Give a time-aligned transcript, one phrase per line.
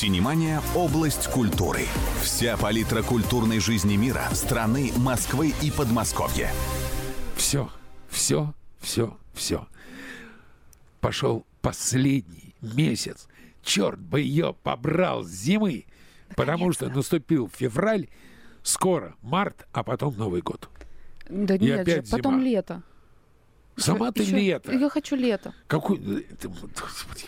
[0.00, 1.82] Синемания– область культуры.
[2.22, 6.50] Вся палитра культурной жизни мира, страны, Москвы и Подмосковья.
[7.36, 7.68] Все,
[8.08, 9.68] все, все, все.
[11.02, 13.28] Пошел последний месяц.
[13.62, 15.84] Черт бы ее побрал с зимы.
[16.34, 18.08] Потому что наступил февраль,
[18.62, 20.70] скоро март, а потом Новый год.
[21.28, 22.44] Да И нет же, опять потом зима.
[22.44, 22.82] лето.
[23.76, 24.72] Сама ты Ещё- лето.
[24.72, 25.54] Я хочу лето.
[25.66, 25.96] Какой...
[26.30, 27.24] это, Господи.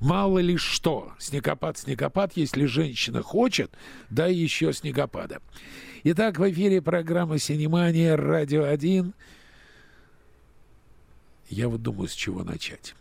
[0.00, 1.12] Мало ли что.
[1.18, 2.32] Снегопад, снегопад.
[2.36, 3.72] Если женщина хочет,
[4.10, 5.40] да еще снегопада.
[6.04, 9.12] Итак, в эфире программа «Синемания», «Радио 1».
[11.48, 12.94] Я вот думаю, с чего начать.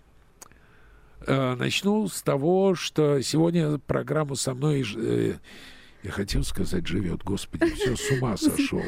[1.26, 5.36] Э, Начну с того, что сегодня программу со мной, э,
[6.04, 8.82] я хотел сказать, живет, господи, все с ума сошел.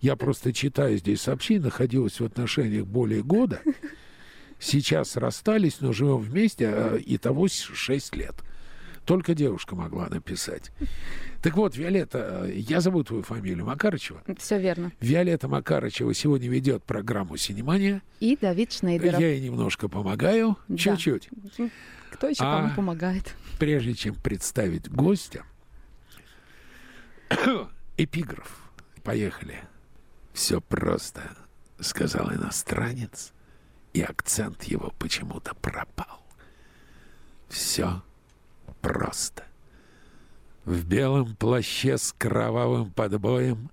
[0.00, 3.60] Я просто читаю здесь сообщения, находилась в отношениях более года.
[4.60, 8.34] Сейчас расстались, но живем вместе, а и того 6 лет.
[9.04, 10.70] Только девушка могла написать.
[11.42, 14.22] Так вот, Виолетта, э, я зову твою фамилию Макарычева.
[14.38, 14.92] Все верно.
[15.00, 18.02] Виолетта Макарычева сегодня ведет программу «Синемания».
[18.20, 19.18] И Давид Шнейдеров.
[19.18, 20.76] Я ей немножко помогаю, Да.
[20.76, 21.30] чуть-чуть.
[22.10, 22.60] Кто еще А.
[22.62, 23.34] кому помогает?
[23.58, 25.44] Прежде чем представить гостя,
[27.96, 28.60] эпиграф.
[29.04, 29.60] Поехали.
[30.38, 31.22] Все просто,
[31.80, 33.32] сказал иностранец,
[33.92, 36.24] и акцент его почему-то пропал.
[37.48, 38.04] Все
[38.80, 39.42] просто.
[40.64, 43.68] В белом плаще с кровавым подбоем,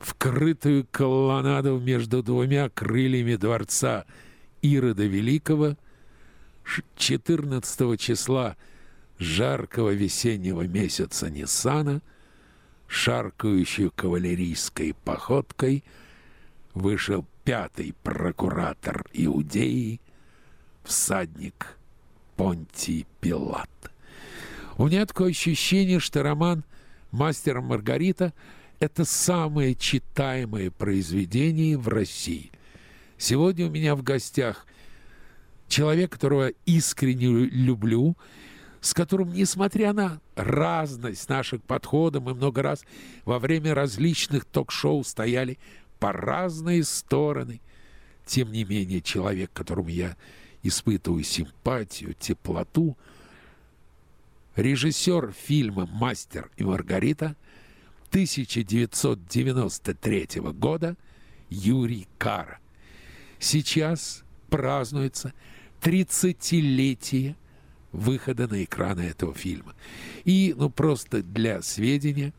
[0.00, 4.04] вкрытую колоннаду между двумя крыльями дворца
[4.60, 5.78] Ирода Великого,
[6.62, 8.58] ш- 14 числа
[9.18, 12.02] жаркого весеннего месяца Ниссана,
[12.94, 15.82] шаркающую кавалерийской походкой,
[16.74, 20.00] вышел пятый прокуратор Иудеи,
[20.84, 21.76] всадник
[22.36, 23.68] Понтий Пилат.
[24.78, 26.64] У меня такое ощущение, что роман
[27.10, 28.32] «Мастер и Маргарита»—
[28.78, 32.52] это самое читаемое произведение в России.
[33.18, 34.66] Сегодня у меня в гостях
[35.68, 38.16] человек, которого искренне люблю,
[38.84, 42.84] с которым, несмотря на разность наших подходов, мы много раз
[43.24, 45.58] во время различных ток-шоу стояли
[45.98, 47.62] по разные стороны.
[48.26, 50.18] Тем не менее, человек, которому я
[50.62, 52.98] испытываю симпатию, теплоту,
[54.54, 57.36] режиссер фильма «Мастер и Маргарита»
[58.10, 60.94] 1993 года
[61.48, 62.58] Юрий Кара.
[63.38, 65.32] Сейчас празднуется
[65.80, 67.36] 30-летие
[67.94, 69.74] выхода на экраны этого фильма.
[70.24, 72.32] И, ну, просто для сведения,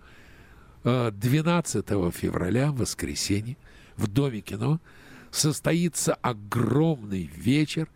[0.84, 3.58] э, 12 февраля, в воскресенье,
[3.96, 4.80] в Доме кино
[5.32, 7.88] состоится огромный вечер,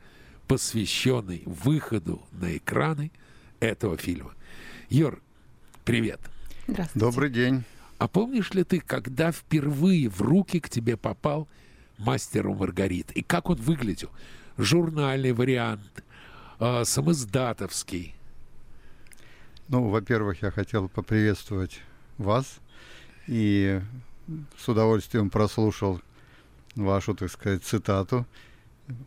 [0.48, 3.12] посвященный выходу на экраны
[3.60, 4.34] этого фильма.
[4.90, 5.22] Юр,
[5.86, 6.20] привет.
[6.68, 7.00] Здравствуйте.
[7.06, 7.64] Добрый день.
[7.98, 11.48] А помнишь ли ты, когда впервые в руки к тебе попал
[11.98, 13.14] «Мастер и Маргарита»?
[13.14, 14.10] И как он выглядел?
[14.58, 16.04] Журнальный вариант,
[16.60, 18.16] э, самоиздатовский.
[19.68, 21.82] Ну, во-первых, я хотел поприветствовать
[22.18, 22.60] вас
[23.28, 23.82] и
[24.58, 26.02] с удовольствием прослушал
[26.76, 28.26] вашу, так сказать, цитату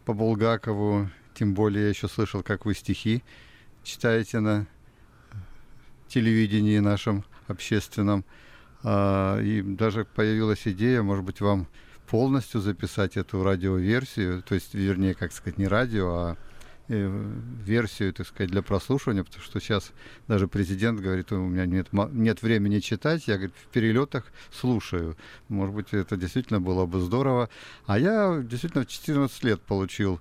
[0.04, 1.10] по Булгакову.
[1.34, 3.22] Тем более я еще слышал, как вы стихи
[3.82, 4.66] читаете на
[6.08, 8.24] телевидении нашем общественном.
[8.84, 11.66] А, И даже появилась идея, может быть, вам
[12.06, 16.36] полностью записать эту радиоверсию, то есть, вернее, как сказать, не радио, а
[16.92, 19.92] версию, так сказать, для прослушивания, потому что сейчас
[20.28, 25.16] даже президент говорит, у меня нет, нет времени читать, я говорит, в перелетах слушаю.
[25.48, 27.48] Может быть, это действительно было бы здорово.
[27.86, 30.20] А я действительно в 14 лет получил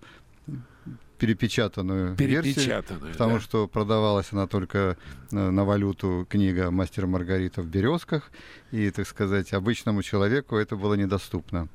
[1.22, 2.56] перепечатанную версию.
[2.56, 3.12] Перепечатанную.
[3.14, 3.42] Потому да.
[3.42, 4.98] что продавалась она только
[5.32, 8.32] э, на валюту книга «Мастер Маргарита» в «Березках».
[8.72, 11.68] И, так сказать, обычному человеку это было недоступно.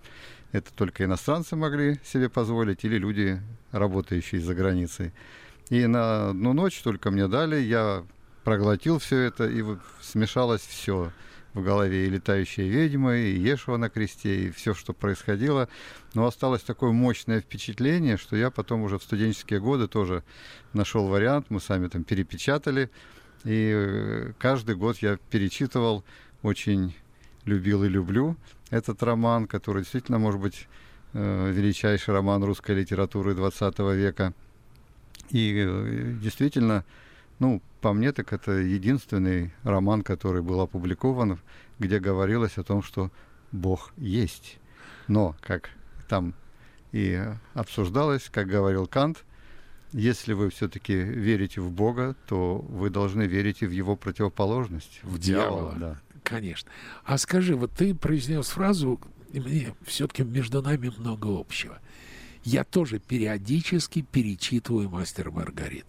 [0.51, 3.41] Это только иностранцы могли себе позволить или люди,
[3.79, 5.13] работающие за границей.
[5.71, 8.05] И на одну ночь только мне дали, я
[8.45, 9.65] проглотил все это, и
[10.01, 11.11] смешалось все
[11.55, 12.07] в голове.
[12.07, 15.69] И «Летающая ведьма», и «Ешева на кресте», и все, что происходило.
[16.15, 20.23] Но осталось такое мощное впечатление, что я потом уже в студенческие годы тоже
[20.73, 22.91] нашел вариант, мы сами там перепечатали.
[23.45, 26.05] И э, каждый год я перечитывал,
[26.43, 26.95] очень
[27.45, 28.37] любил и люблю
[28.71, 30.69] этот роман, который действительно, может быть,
[31.17, 34.35] величайший роман русской литературы 20 века.
[35.31, 36.85] И э, действительно,
[37.39, 41.39] ну, по мне, так это единственный роман, который был опубликован,
[41.79, 43.11] где говорилось о том, что
[43.53, 44.59] Бог есть.
[45.09, 45.71] Но, как
[46.09, 46.35] там
[46.93, 47.23] и
[47.55, 49.25] обсуждалось, как говорил Кант,
[49.93, 55.01] если вы все-таки верите в Бога, то вы должны верить и в его противоположность.
[55.03, 55.75] В дьявола.
[55.77, 55.97] Да.
[56.23, 56.71] Конечно.
[57.05, 59.01] А скажи, вот ты произнес фразу,
[59.41, 61.79] мне все-таки между нами много общего.
[62.45, 65.87] Я тоже периодически перечитываю «Мастер Маргарит».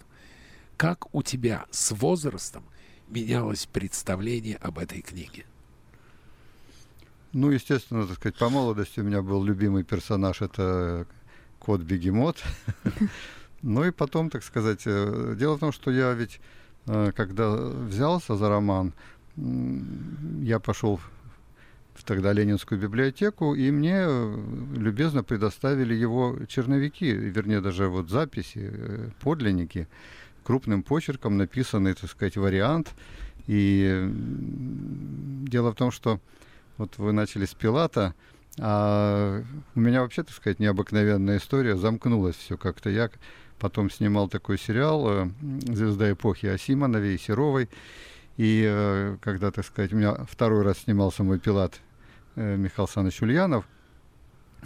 [0.76, 2.64] Как у тебя с возрастом
[3.08, 5.46] менялось представление об этой книге?
[7.34, 11.06] Ну, естественно, так сказать, по молодости у меня был любимый персонаж, это
[11.60, 12.44] кот Бегемот.
[13.64, 16.40] Ну и потом, так сказать, э, дело в том, что я ведь,
[16.86, 18.94] э, когда взялся за роман,
[19.36, 21.00] я пошел
[22.08, 24.38] тогда Ленинскую библиотеку, и мне э,
[24.76, 28.72] любезно предоставили его черновики, вернее, даже вот записи,
[29.22, 29.88] подлинники,
[30.44, 32.94] крупным почерком написанный, так сказать, вариант.
[33.46, 34.10] И
[35.48, 36.20] дело в том, что
[36.78, 38.16] вот вы начали с Пилата,
[38.60, 39.44] а
[39.76, 42.90] у меня вообще, так сказать, необыкновенная история, замкнулась все как-то.
[42.90, 43.10] Я
[43.60, 45.30] потом снимал такой сериал э,
[45.68, 47.70] «Звезда эпохи» о Симонове и Серовой.
[48.38, 51.87] И э, когда, так сказать, у меня второй раз снимался мой пилат э,
[52.38, 53.66] Михаил Александрович Ульянов,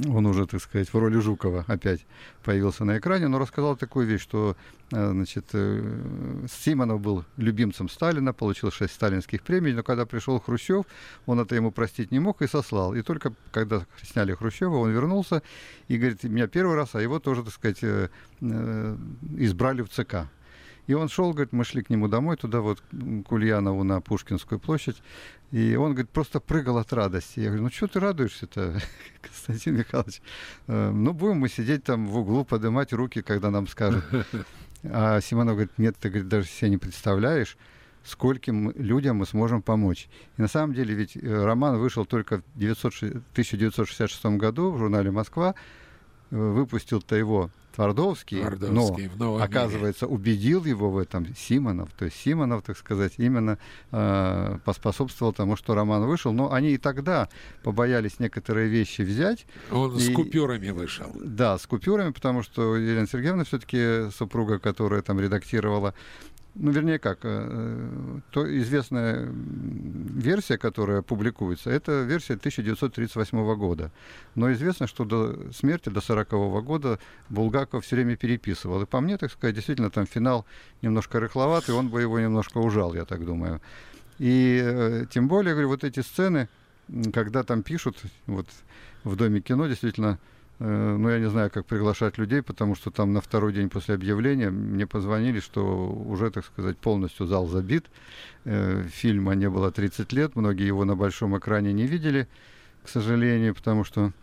[0.07, 2.05] он уже, так сказать, в роли Жукова опять
[2.43, 4.55] появился на экране, но рассказал такую вещь, что
[4.89, 10.85] значит, Симонов был любимцем Сталина, получил шесть сталинских премий, но когда пришел Хрущев,
[11.25, 12.93] он это ему простить не мог и сослал.
[12.93, 15.43] И только когда сняли Хрущева, он вернулся
[15.87, 17.83] и говорит, меня первый раз, а его тоже, так сказать,
[18.41, 20.27] избрали в ЦК.
[20.91, 24.59] И он шел, говорит, мы шли к нему домой, туда вот к Ульянову на Пушкинскую
[24.59, 25.01] площадь.
[25.51, 27.39] И он, говорит, просто прыгал от радости.
[27.39, 28.77] Я говорю, ну что ты радуешься-то,
[29.21, 30.21] Константин Михайлович?
[30.67, 34.03] «Э, ну, будем мы сидеть там в углу, поднимать руки, когда нам скажут.
[34.83, 37.55] А Симонов говорит, нет, ты говорит, даже себе не представляешь,
[38.03, 40.09] скольким людям мы сможем помочь.
[40.37, 45.55] И на самом деле ведь э, роман вышел только в 1966 году в журнале «Москва».
[46.31, 50.15] Выпустил-то его Твардовский, Твардовский но, оказывается, мире.
[50.15, 51.89] убедил его в этом Симонов.
[51.97, 53.57] То есть Симонов, так сказать, именно
[53.91, 56.33] э, поспособствовал тому, что роман вышел.
[56.33, 57.29] Но они и тогда
[57.63, 59.45] побоялись некоторые вещи взять.
[59.71, 61.11] Он и, с купюрами вышел.
[61.15, 65.93] Да, с купюрами, потому что Елена Сергеевна все-таки супруга, которая там редактировала
[66.55, 73.91] ну, вернее, как, э, то известная версия, которая публикуется, это версия 1938 года.
[74.35, 76.29] Но известно, что до смерти, до 40
[76.63, 76.99] года,
[77.29, 78.81] Булгаков все время переписывал.
[78.81, 80.45] И по мне, так сказать, действительно, там финал
[80.81, 83.61] немножко рыхловатый, он бы его немножко ужал, я так думаю.
[84.19, 86.49] И э, тем более, говорю, вот эти сцены,
[87.13, 88.47] когда там пишут, вот
[89.05, 93.13] в Доме кино, действительно, Э, ну, я не знаю, как приглашать людей, потому что там
[93.13, 97.87] на второй день после объявления мне позвонили, что уже, так сказать, полностью зал забит.
[98.45, 102.27] Э, фильма не было 30 лет, многие его на большом экране не видели,
[102.83, 104.13] к сожалению, потому что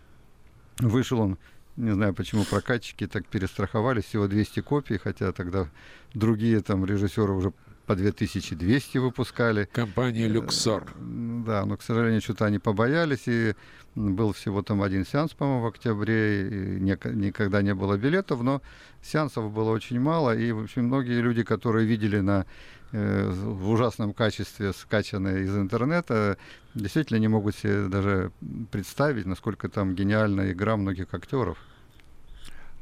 [0.78, 1.38] вышел он,
[1.76, 5.66] не знаю, почему прокатчики так перестраховались, всего 200 копий, хотя тогда
[6.14, 7.52] другие там режиссеры уже
[7.88, 9.66] по 2200 выпускали.
[9.72, 10.82] Компания «Люксор».
[10.82, 13.54] Э, да, но, к сожалению, что-то они побоялись, и
[13.94, 18.60] был всего там один сеанс, по-моему, в октябре, и никогда не было билетов, но
[19.02, 22.44] сеансов было очень мало, и, в общем, многие люди, которые видели на
[22.92, 26.36] э, в ужасном качестве скачанные из интернета,
[26.74, 28.32] действительно не могут себе даже
[28.70, 31.56] представить, насколько там гениальная игра многих актеров.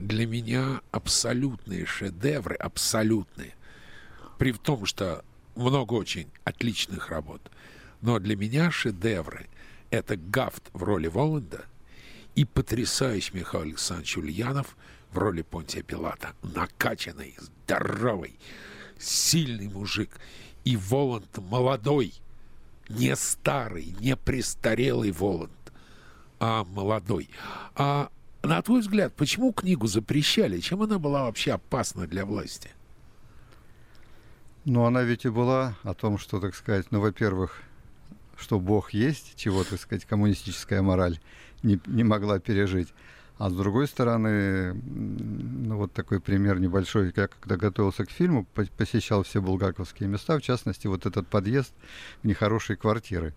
[0.00, 3.54] Для меня абсолютные шедевры, абсолютные–
[4.38, 5.24] при том, что
[5.54, 7.40] много очень отличных работ.
[8.02, 9.46] Но для меня шедевры—
[9.90, 11.64] это Гафт в роли Воланда
[12.34, 14.76] и потрясающий Михаил Александрович Ульянов
[15.10, 16.34] в роли Понтия Пилата.
[16.42, 18.38] Накачанный, здоровый,
[18.98, 20.20] сильный мужик.
[20.64, 22.12] И Воланд молодой,
[22.88, 25.52] не старый, не престарелый Воланд,
[26.38, 27.30] а молодой.
[27.74, 28.10] А
[28.42, 30.60] на твой взгляд, почему книгу запрещали?
[30.60, 32.70] Чем она была вообще опасна для власти?
[34.66, 37.62] Ну, она ведь и была о том, что, так сказать, ну, во-первых,
[38.36, 41.20] что Бог есть, чего, так сказать, коммунистическая мораль
[41.62, 42.92] не, не могла пережить.
[43.38, 47.12] А с другой стороны, ну вот такой пример небольшой.
[47.14, 48.44] Я когда готовился к фильму,
[48.76, 51.72] посещал все булгаковские места, в частности, вот этот подъезд
[52.22, 53.34] в нехорошей квартиры.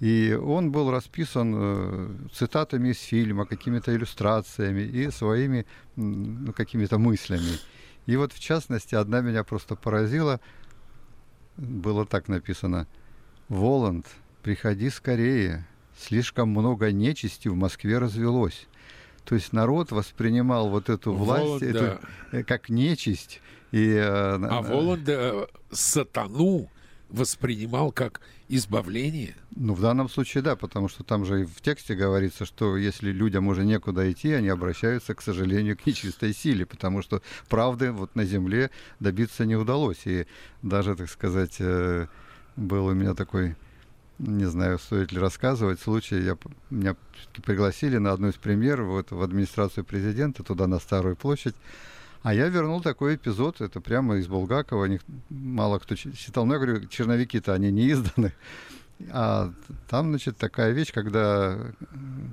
[0.00, 7.60] И он был расписан э, цитатами из фильма, какими-то иллюстрациями и своими ну, какими-то мыслями.
[8.06, 10.40] И вот, в частности, одна меня просто поразила.
[11.56, 12.86] Было так написано.
[13.48, 14.06] «Воланд,
[14.42, 15.66] приходи скорее.
[15.98, 18.66] Слишком много нечисти в Москве развелось».
[19.24, 21.66] То есть народ воспринимал вот эту власть Воланда...
[21.66, 23.40] эту, э, как нечисть.
[23.70, 26.68] И, э, а э, сатану
[27.08, 28.20] воспринимал как
[28.56, 29.34] избавление?
[29.56, 33.10] Ну, в данном случае да, потому что там же и в тексте говорится, что если
[33.10, 38.14] людям уже некуда идти, они обращаются, к сожалению, к нечистой силе, потому что правды вот
[38.14, 40.06] на земле добиться не удалось.
[40.06, 40.26] И
[40.62, 42.06] даже, так сказать, э,
[42.56, 43.56] был у меня такой
[44.18, 46.36] не знаю, стоит ли рассказывать, случай, я,
[46.70, 46.94] меня
[47.44, 51.56] пригласили на одну из премьер вот, в администрацию президента, туда на Старую площадь,
[52.22, 56.60] а я вернул такой эпизод, это прямо из Булгакова, них мало кто читал, но я
[56.60, 58.32] говорю, черновики-то они не изданы.
[59.10, 59.52] А
[59.88, 61.58] там, значит, такая вещь, когда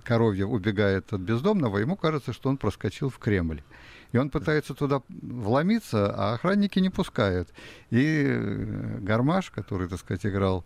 [0.03, 3.63] коровья убегает от бездомного, ему кажется, что он проскочил в Кремль.
[4.11, 7.49] И он пытается туда вломиться, а охранники не пускают.
[7.89, 10.65] И э, Гармаш, который, так сказать, играл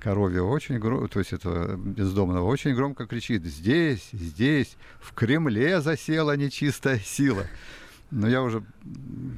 [0.00, 6.36] коровья очень громко, то есть этого бездомного, очень громко кричит «Здесь, здесь, в Кремле засела
[6.36, 7.46] нечистая сила».
[8.10, 8.62] Но я уже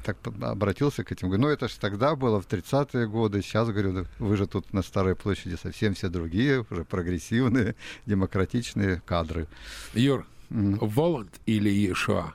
[0.03, 1.27] так обратился к этим.
[1.27, 3.41] Говорю, ну это же тогда было, в 30-е годы.
[3.41, 7.75] Сейчас, говорю, вы же тут на Старой площади совсем все другие, уже прогрессивные,
[8.05, 9.47] демократичные кадры.
[9.93, 10.77] Юр, mm.
[10.81, 12.33] Воланд или Иешуа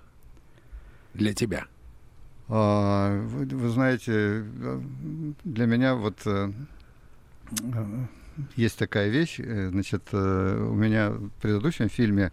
[1.15, 1.67] для тебя?
[2.49, 4.45] А, вы, вы знаете,
[5.45, 6.51] для меня вот э,
[8.57, 12.33] есть такая вещь, э, значит, э, у меня в предыдущем фильме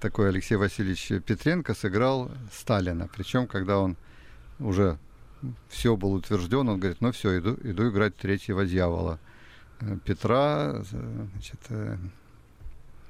[0.00, 3.08] такой Алексей Васильевич Петренко сыграл Сталина.
[3.14, 3.96] Причем, когда он
[4.58, 4.98] уже
[5.68, 9.18] все был утвержден, он говорит, ну все, иду, иду играть третьего дьявола.
[9.80, 11.60] Э, Петра, значит,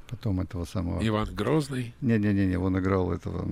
[0.09, 1.07] потом этого самого...
[1.07, 1.95] Иван Грозный?
[2.01, 3.47] Не-не-не, он играл этого...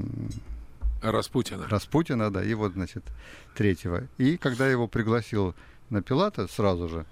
[1.02, 1.68] Распутина.
[1.68, 3.04] Распутина, да, и вот, значит,
[3.54, 4.04] третьего.
[4.16, 5.54] И когда его пригласил
[5.90, 7.06] на Пилата сразу же,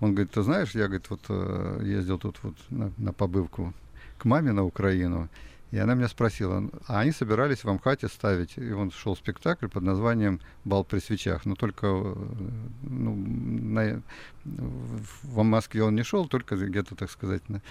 [0.00, 3.72] он говорит, ты знаешь, я, говорит, вот э, ездил тут вот на, на побывку
[4.18, 5.28] к маме на Украину,
[5.72, 9.82] и она меня спросила, а они собирались в Амхате ставить, и он шел спектакль под
[9.82, 12.14] названием «Бал при свечах», но только э,
[12.82, 14.02] ну, на,
[14.44, 17.62] в Москве он не шел, только где-то, так сказать, на,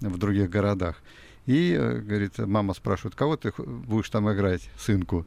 [0.00, 0.96] в других городах.
[1.44, 5.26] И, э, говорит, мама спрашивает, кого ты будешь там играть, сынку?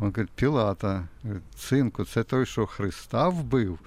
[0.00, 1.08] Он говорит, Пилата.
[1.22, 3.78] Говорит, сынку, це той, що Христа вбив.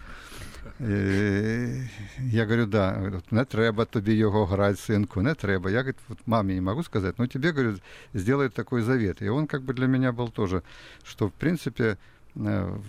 [0.79, 5.71] Я говорю, да, не треба тобі його грати, синку, не треба.
[5.71, 7.77] Я говорю, вот маме не могу сказать, но тебе, говорю,
[8.13, 9.21] сделает такой завет.
[9.21, 10.61] И он как бы для меня был тоже,
[11.03, 11.97] что в принципе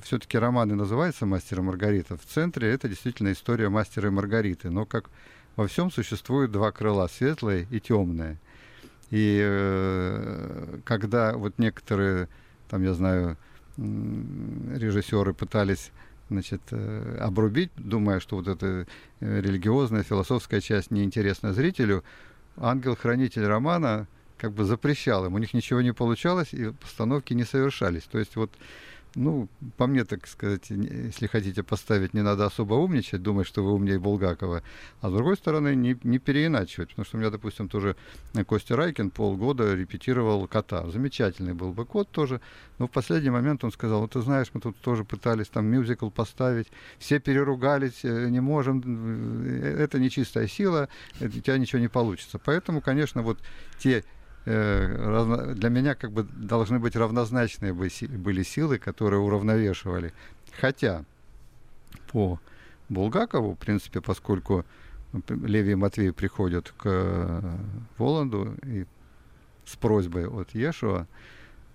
[0.02, 2.16] все-таки роман и называется «Мастер и Маргарита».
[2.16, 4.70] В центре это действительно история мастера и Маргариты.
[4.70, 5.10] Но как
[5.56, 8.38] во всем существует два крыла, светлое и темное.
[9.10, 12.28] И э, когда вот некоторые,
[12.68, 13.36] там, я знаю,
[13.76, 15.90] режиссеры пытались
[16.34, 18.86] значит, э, обрубить, думая, что вот эта
[19.20, 22.04] э, религиозная, философская часть неинтересна зрителю,
[22.56, 28.02] ангел-хранитель романа как бы запрещал им, у них ничего не получалось, и постановки не совершались.
[28.02, 28.50] То есть вот
[29.14, 33.72] ну, по мне, так сказать, если хотите поставить, не надо особо умничать, думать, что вы
[33.72, 34.62] умнее Булгакова,
[35.00, 37.96] а с другой стороны, не, не переиначивать, потому что у меня, допустим, тоже
[38.46, 40.90] Костя Райкин полгода репетировал кота.
[40.90, 42.40] Замечательный был бы кот тоже,
[42.78, 46.10] но в последний момент он сказал, вот ты знаешь, мы тут тоже пытались там мюзикл
[46.10, 46.68] поставить,
[46.98, 48.82] все переругались, э, не можем,
[49.46, 50.88] э, это нечистая сила,
[51.20, 52.38] у тебя ничего не получится.
[52.38, 53.38] Поэтому, конечно, вот
[53.78, 54.13] те Э,
[54.44, 60.12] для меня как бы должны быть равнозначные были силы, которые уравновешивали.
[60.60, 61.04] Хотя
[62.12, 62.38] по
[62.88, 64.64] Булгакову, в принципе, поскольку
[65.28, 67.56] Леви и Матвей приходят к э,
[67.98, 68.84] Воланду и
[69.64, 71.06] с просьбой от Ешуа,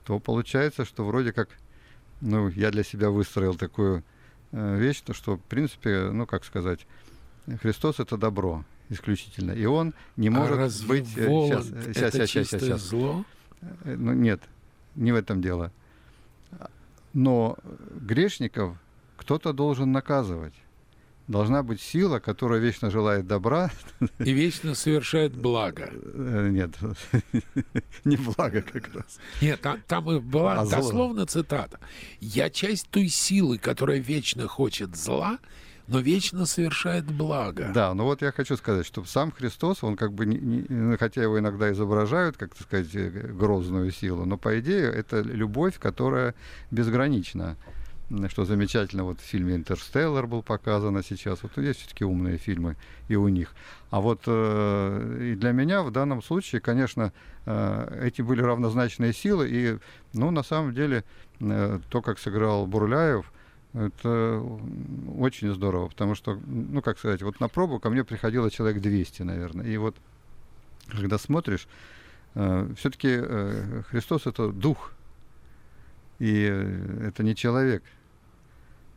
[0.05, 1.49] то получается, что вроде как,
[2.21, 4.03] ну, я для себя выстроил такую
[4.51, 6.85] э, вещь, то что, в принципе, ну, как сказать,
[7.61, 9.51] Христос— это добро исключительно.
[9.51, 11.07] И он не а может разве быть...
[11.07, 12.81] Сейчас, сейчас, это сейчас, сейчас, сейчас.
[12.81, 13.25] зло?
[13.83, 14.41] Э, ну, нет,
[14.95, 15.71] не в этом дело.
[17.13, 17.57] Но
[18.01, 18.77] грешников
[19.17, 20.53] кто-то должен наказывать.
[21.27, 23.69] Должна быть сила, которая вечно желает добра.
[24.17, 25.91] И вечно совершает благо.
[25.91, 26.71] Э, нет,
[28.03, 29.19] не благо как раз.
[29.39, 31.79] Нет, там, там была а дословно цитата.
[32.19, 35.37] «Я часть той силы, которая вечно хочет зла,
[35.89, 37.71] но вечно совершает благо.
[37.73, 41.71] Да, но вот я хочу сказать, что сам Христос, он как бы, хотя его иногда
[41.71, 46.35] изображают, как сказать, э, грозную силу, но по идее это любовь, которая
[46.71, 47.57] безгранична
[48.27, 51.43] что замечательно, вот в фильме «Интерстеллар» был показано сейчас.
[51.43, 52.75] Вот есть все-таки умные фильмы
[53.07, 53.53] и у них.
[53.91, 57.13] А вот э, и для меня в данном случае, конечно,
[57.45, 59.47] э, эти были равнозначные силы.
[59.51, 59.77] И,
[60.13, 61.03] ну, на самом деле,
[61.39, 63.31] э, то, как сыграл Бурляев,
[63.73, 64.43] это
[65.17, 69.21] очень здорово, потому что, ну, как сказать, вот на пробу ко мне приходило человек 200,
[69.23, 69.65] наверное.
[69.65, 69.95] И вот,
[70.87, 71.67] когда смотришь,
[72.33, 74.91] э, все-таки э, Христос— это дух,
[76.17, 77.83] и э, это не человек.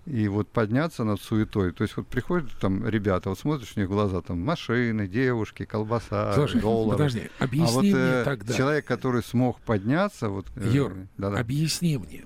[0.06, 1.72] И вот подняться над суетой.
[1.72, 6.32] То есть вот приходят там ребята, вот смотришь у них глаза, там машины, девушки, колбаса,
[6.34, 6.98] Слушай, доллары.
[6.98, 8.54] подожди, объясни а вот мне э, тогда.
[8.54, 10.46] человек, который смог подняться, вот...
[10.56, 11.38] э, Юр, да-да.
[11.38, 12.24] объясни мне.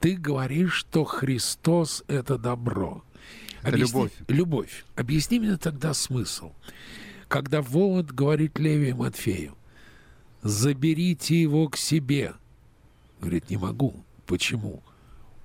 [0.00, 3.04] Ты говоришь, что Христос— это добро.
[3.62, 4.12] Это любовь.
[4.28, 4.84] Любовь.
[4.96, 6.52] Объясни мне тогда смысл.
[7.28, 9.56] Когда Волод говорит Левию Матфею,
[10.42, 12.34] заберите его к себе.
[13.20, 13.94] Говорит, не могу.
[14.26, 14.82] Почему?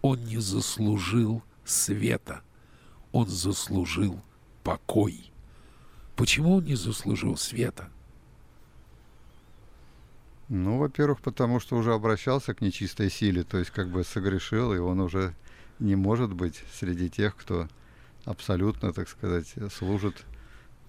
[0.02, 2.42] Он не заслужил света.
[3.12, 4.22] Он заслужил
[4.64, 5.32] покой.
[6.16, 7.90] Почему он не заслужил света?
[10.48, 14.78] Ну, во-первых, потому что уже обращался к нечистой силе, то есть как бы согрешил, и
[14.78, 15.34] он уже
[15.80, 17.68] не может быть среди тех, кто
[18.26, 20.24] абсолютно, так сказать, служит.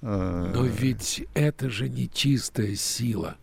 [0.02, 3.36] э, Но ведь это же не чистая сила.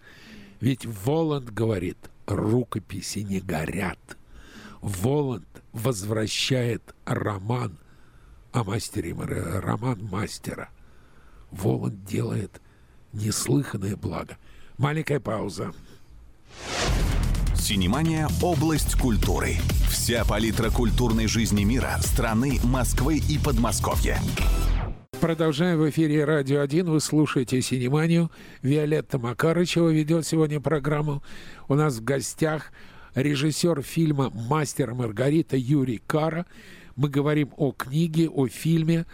[0.60, 4.00] Ведь Воланд говорит, рукописи не горят.
[4.82, 7.77] Воланд возвращает роман
[8.51, 10.70] о мастере, роман мастера.
[11.51, 12.62] Воланд делает
[13.13, 14.38] неслыханное благо.
[14.77, 15.74] Маленькая пауза.
[17.63, 19.55] Синемания– область культуры.
[19.89, 24.20] Вся палитра культурной жизни мира, страны, Москвы и Подмосковья.
[25.22, 26.84] Продолжаем в эфире «Радио 1».
[26.84, 28.29] Вы слушаете «Синеманию».
[28.63, 31.24] Виолетта Макарычева ведет сегодня программу.
[31.70, 32.74] У нас в гостях
[33.15, 36.46] режиссер фильма «Мастер Маргарита» Юрий Кара.
[36.98, 39.05] Мы говорим о книге, о фильме.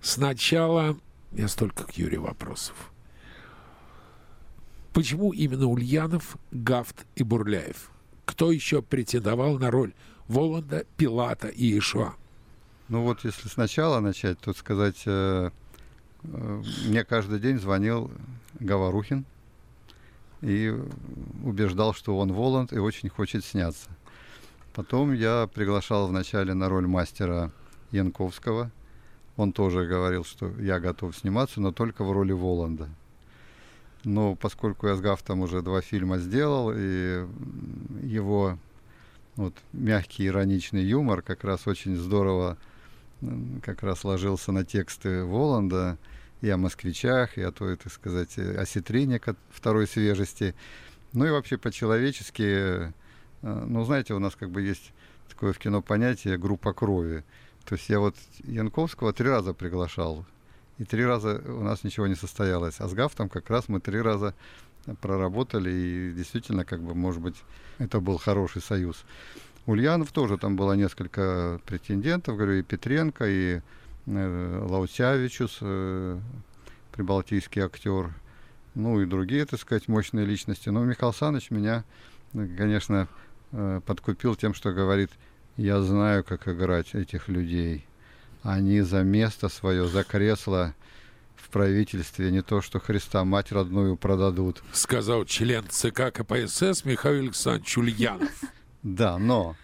[0.00, 0.96] Сначала...
[1.32, 2.92] Меня столько к Юрию вопросов.
[4.92, 7.90] Почему именно Ульянов, Гафт и Бурляев?
[8.26, 9.94] Кто еще претендовал на роль
[10.28, 12.14] Воланда, Пилата и Ишуа?
[12.88, 15.50] Ну вот если сначала начать, то сказать, э,
[16.24, 18.10] э, мне каждый день звонил
[18.60, 19.24] Говорухин
[20.42, 20.74] и
[21.42, 23.88] убеждал, что он Воланд и очень хочет сняться.
[24.74, 27.50] Потом я приглашал вначале на роль мастера
[27.92, 28.70] Янковского.
[29.36, 32.88] Он тоже говорил, что я готов сниматься, но только в роли Воланда.
[34.06, 37.26] Но поскольку я с Гафтом уже два фильма сделал, и
[38.04, 38.56] его
[39.34, 42.56] вот, мягкий ироничный юмор как раз очень здорово
[43.62, 45.98] как раз ложился на тексты Воланда
[46.40, 50.54] и о москвичах, и о той, так сказать, э, ко- второй свежести.
[51.12, 52.92] Ну и вообще по-человечески, э,
[53.42, 54.92] ну, знаете, у нас как бы есть
[55.28, 57.24] такое в кино понятие группа крови.
[57.64, 58.14] То есть я вот
[58.44, 60.24] Янковского три раза приглашал,
[60.78, 62.80] и три раза у нас ничего не состоялось.
[62.80, 64.34] А с Гафтом как раз мы три раза
[65.00, 67.36] проработали, и действительно, как бы, может быть,
[67.78, 69.04] это был хороший союз.
[69.66, 73.60] Ульянов тоже, там было несколько претендентов, говорю, и Петренко, и
[74.06, 76.20] э, Лаутявичус, э,
[76.92, 78.14] прибалтийский актер,
[78.74, 80.68] ну и другие, так сказать, мощные личности.
[80.68, 81.84] Но Михаил Саныч меня,
[82.32, 83.08] конечно,
[83.50, 85.10] э, подкупил тем, что говорит,
[85.56, 87.84] я знаю, как играть этих людей.
[88.46, 90.72] Они за место свое, за кресло
[91.34, 94.62] в правительстве не то, что Христа мать родную продадут.
[94.72, 98.30] Сказал член ЦК КПСС Михаил Александрович Ульянов.
[98.84, 99.56] Да, но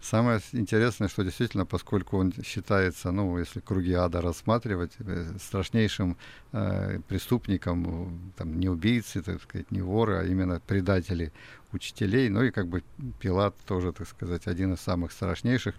[0.00, 6.16] самое интересное, что действительно, поскольку он считается, ну, если круги ада рассматривать, э, страшнейшим
[6.50, 11.32] э, преступником, там, не убийцы, так сказать, не воры, а именно предатели
[11.72, 12.82] учителей, ну и как бы
[13.20, 15.76] Пилат тоже, так сказать, один из самых страшнейших.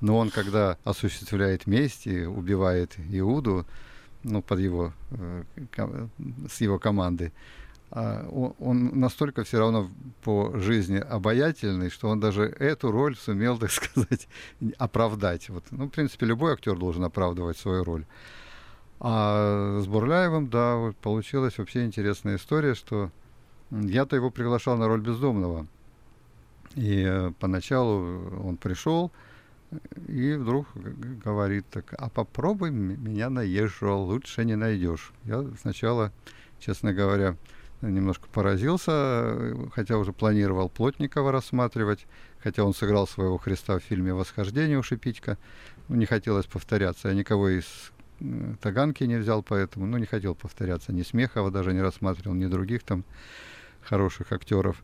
[0.00, 3.66] Но он, когда осуществляет месть и убивает Иуду,
[4.22, 5.44] ну, под его, э,
[6.50, 7.32] с его команды,
[7.92, 8.24] а,
[8.60, 9.90] он настолько все равно
[10.22, 14.28] по жизни обаятельный, что он даже эту роль сумел, так сказать,
[14.78, 15.48] оправдать.
[15.48, 15.64] Вот.
[15.70, 18.06] Ну, в принципе, любой актер должен оправдывать свою роль.
[19.00, 23.10] А с Бурляевым, да, вот получилась вообще интересная история, что
[23.70, 25.66] я-то его приглашал на роль бездомного.
[26.76, 29.10] И э, поначалу он пришел,
[30.08, 35.12] и вдруг говорит так, а попробуй меня наезжу, лучше не найдешь.
[35.24, 36.12] Я сначала,
[36.58, 37.36] честно говоря,
[37.80, 42.06] немножко поразился, хотя уже планировал Плотникова рассматривать,
[42.42, 45.38] хотя он сыграл своего Христа в фильме «Восхождение» у Шипитько.
[45.88, 47.08] Ну, не хотелось повторяться.
[47.08, 47.92] Я никого из
[48.60, 50.92] Таганки не взял, поэтому, ну, не хотел повторяться.
[50.92, 53.04] Ни Смехова даже не рассматривал, ни других там
[53.82, 54.82] хороших актеров.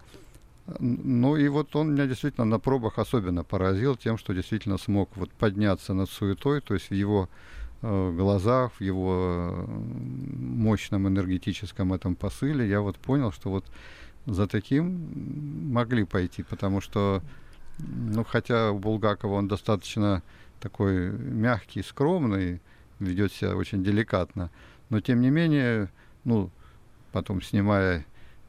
[0.80, 5.30] Ну и вот он меня действительно на пробах особенно поразил тем, что действительно смог вот
[5.30, 7.28] подняться над суетой, то есть в его
[7.82, 13.64] э, глазах, в его мощном энергетическом этом посыле я вот понял, что вот
[14.26, 17.22] за таким могли пойти, потому что,
[17.78, 20.24] ну, хотя у Булгакова он достаточно
[20.58, 22.60] такой мягкий, скромный,
[22.98, 24.50] ведет себя очень деликатно,
[24.90, 25.90] но тем не менее,
[26.24, 26.50] ну,
[27.12, 28.04] потом снимая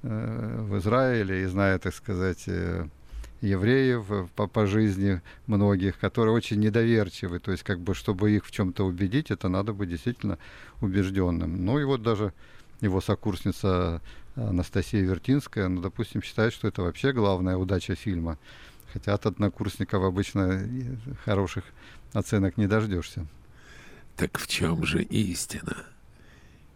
[0.07, 2.87] в Израиле и зная, так сказать, э,
[3.41, 7.39] евреев по, по жизни многих, которые очень недоверчивы.
[7.39, 10.37] То есть, как бы, чтобы их в чем-то убедить, это надо быть действительно
[10.81, 11.65] убежденным.
[11.65, 12.33] Ну и вот даже
[12.81, 14.01] его сокурсница
[14.35, 18.37] Анастасия Вертинская, ну, допустим, считает, что это вообще главная удача фильма.
[18.93, 20.67] Хотя от однокурсников обычно
[21.25, 21.65] хороших
[22.13, 23.27] оценок не дождешься.
[24.15, 25.85] Так в чем же истина?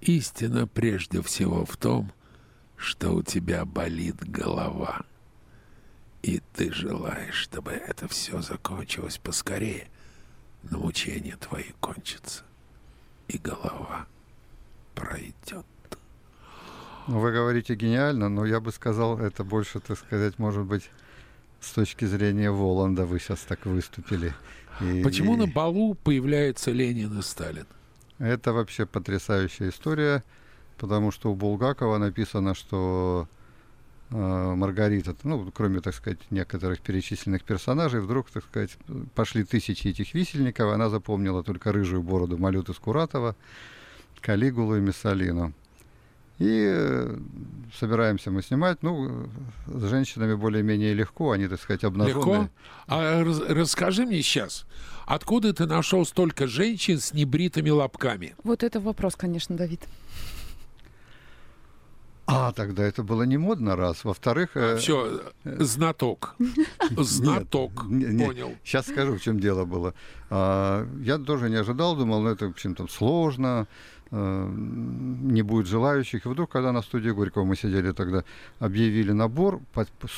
[0.01, 2.11] Истина прежде всего в том,
[2.81, 5.01] что у тебя болит голова.
[6.23, 9.87] И ты желаешь, чтобы это все закончилось поскорее,
[10.63, 12.43] но мучения твои кончатся,
[13.27, 14.07] и голова
[14.95, 15.65] пройдет.
[17.07, 20.89] Ну, вы говорите гениально, но я бы сказал, это больше, так сказать, может быть,
[21.59, 24.33] с точки зрения Воланда вы сейчас так выступили.
[24.81, 25.37] И, Почему и...
[25.37, 27.67] на балу появляются Ленин и Сталин?
[28.17, 30.23] Это вообще потрясающая история,
[30.81, 33.27] потому что у Булгакова написано, что
[34.09, 34.15] э,
[34.55, 38.71] Маргарита, ну, кроме, так сказать, некоторых перечисленных персонажей, вдруг, так сказать,
[39.13, 43.35] пошли тысячи этих висельников, она запомнила только рыжую бороду Малюты Скуратова,
[44.21, 45.53] Калигулу и Миссалину.
[46.39, 47.15] И э,
[47.79, 48.81] собираемся мы снимать.
[48.81, 49.29] Ну,
[49.67, 52.41] с женщинами более-менее легко, они, так сказать, обнаженные.
[52.41, 52.49] Легко?
[52.87, 54.65] А раз, расскажи мне сейчас,
[55.05, 58.33] откуда ты нашел столько женщин с небритыми лобками?
[58.43, 59.81] Вот это вопрос, конечно, Давид.
[62.27, 64.03] А, тогда это было не модно, раз.
[64.03, 64.51] Во-вторых...
[64.55, 66.35] Э, все, э, знаток.
[66.97, 68.53] Знаток, понял.
[68.63, 69.93] Сейчас скажу, в чем дело было.
[70.29, 73.67] А, я тоже не ожидал, думал, ну это, в общем, там сложно,
[74.13, 76.25] Э, не будет желающих.
[76.25, 78.25] И вдруг, когда на студии Горького мы сидели тогда,
[78.59, 79.61] объявили набор,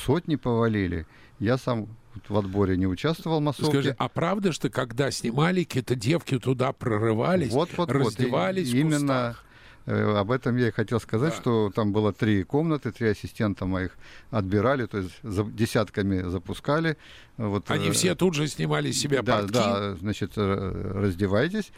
[0.04, 1.06] сотни повалили.
[1.38, 1.86] Я сам
[2.28, 3.70] в отборе не участвовал в массовке.
[3.70, 8.74] Скажи, а правда, что когда снимали, какие-то девки туда прорывались, вот, вот, раздевались вот.
[8.74, 9.53] И, именно э,
[9.86, 11.40] об этом я и хотел сказать, да.
[11.40, 13.92] что там было три комнаты, три ассистента моих
[14.30, 16.96] отбирали, то есть за, десятками запускали.
[17.36, 19.52] Вот, Они э, все тут же снимали себя да, портки?
[19.52, 21.70] Да, значит, э, раздевайтесь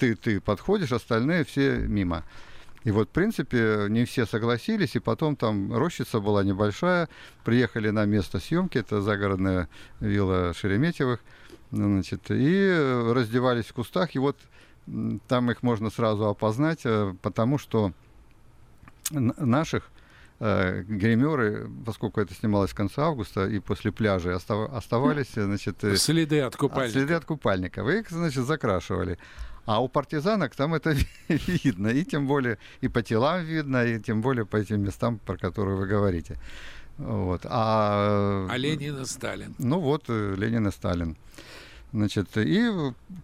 [0.00, 2.24] ты, ты подходишь, остальные все мимо.
[2.82, 7.10] И вот, в принципе, не все согласились, и потом там рощица была небольшая,
[7.44, 9.68] приехали на место съемки, это загородная
[10.00, 11.20] вилла Шереметьевых,
[11.70, 14.38] значит, и раздевались в кустах, и вот
[15.28, 17.92] там их можно сразу опознать, э, потому что
[19.10, 19.90] наших
[20.40, 25.84] э, гримеры, поскольку это снималось в конце августа, и после пляжа оставались, значит...
[25.84, 26.92] Э, следы от купальников.
[26.92, 27.88] Следы от купальников.
[27.88, 29.18] Их, значит, закрашивали.
[29.66, 30.96] А у партизанок там это
[31.28, 35.36] видно, и тем более и по телам видно, и тем более по этим местам, про
[35.36, 36.38] которые вы говорите.
[36.98, 37.42] Вот.
[37.44, 39.54] А, а Ленин и Сталин?
[39.58, 41.16] Ну вот, Ленин и Сталин.
[41.92, 42.70] Значит, и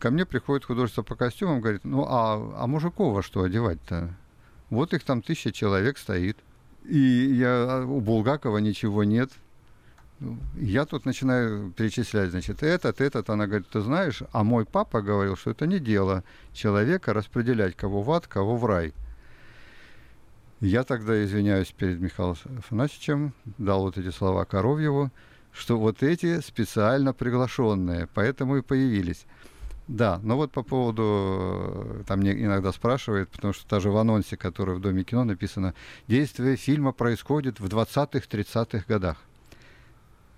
[0.01, 4.15] ко мне приходит художество по костюмам, говорит, ну а, а мужиков во что одевать-то?
[4.71, 6.37] Вот их там тысяча человек стоит.
[6.85, 9.31] И я, у Булгакова ничего нет,
[10.57, 13.29] я тут начинаю перечислять, значит, этот, этот.
[13.29, 18.03] Она говорит, ты знаешь, а мой папа говорил, что это не дело человека распределять, кого
[18.03, 18.95] в ад, кого в рай.
[20.61, 25.11] Я тогда извиняюсь перед Михаилом Афанасьевичем, дал вот эти слова Коровьеву,
[25.57, 29.25] что вот эти специально приглашенные, поэтому и появились.
[29.89, 34.75] Да, но вот по поводу, там мне иногда спрашивают, потому что даже в анонсе, который
[34.75, 35.75] в Доме кино написано,
[36.09, 39.17] действие фильма происходит в 20-30-х годах.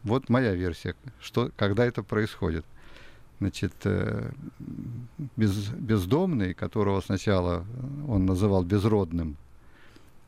[0.03, 2.65] Вот моя версия, что, когда это происходит.
[3.41, 4.31] Значит, э,
[5.37, 7.65] без, бездомный, которого сначала
[8.07, 9.37] он называл безродным,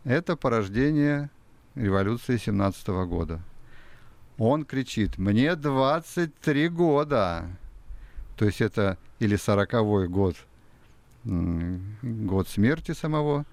[0.04, 1.28] это порождение
[1.74, 3.40] революции 17 года.
[4.40, 7.44] Он кричит, мне 23 года.
[8.36, 10.34] То есть это или 40-й год,
[12.02, 13.44] год смерти самого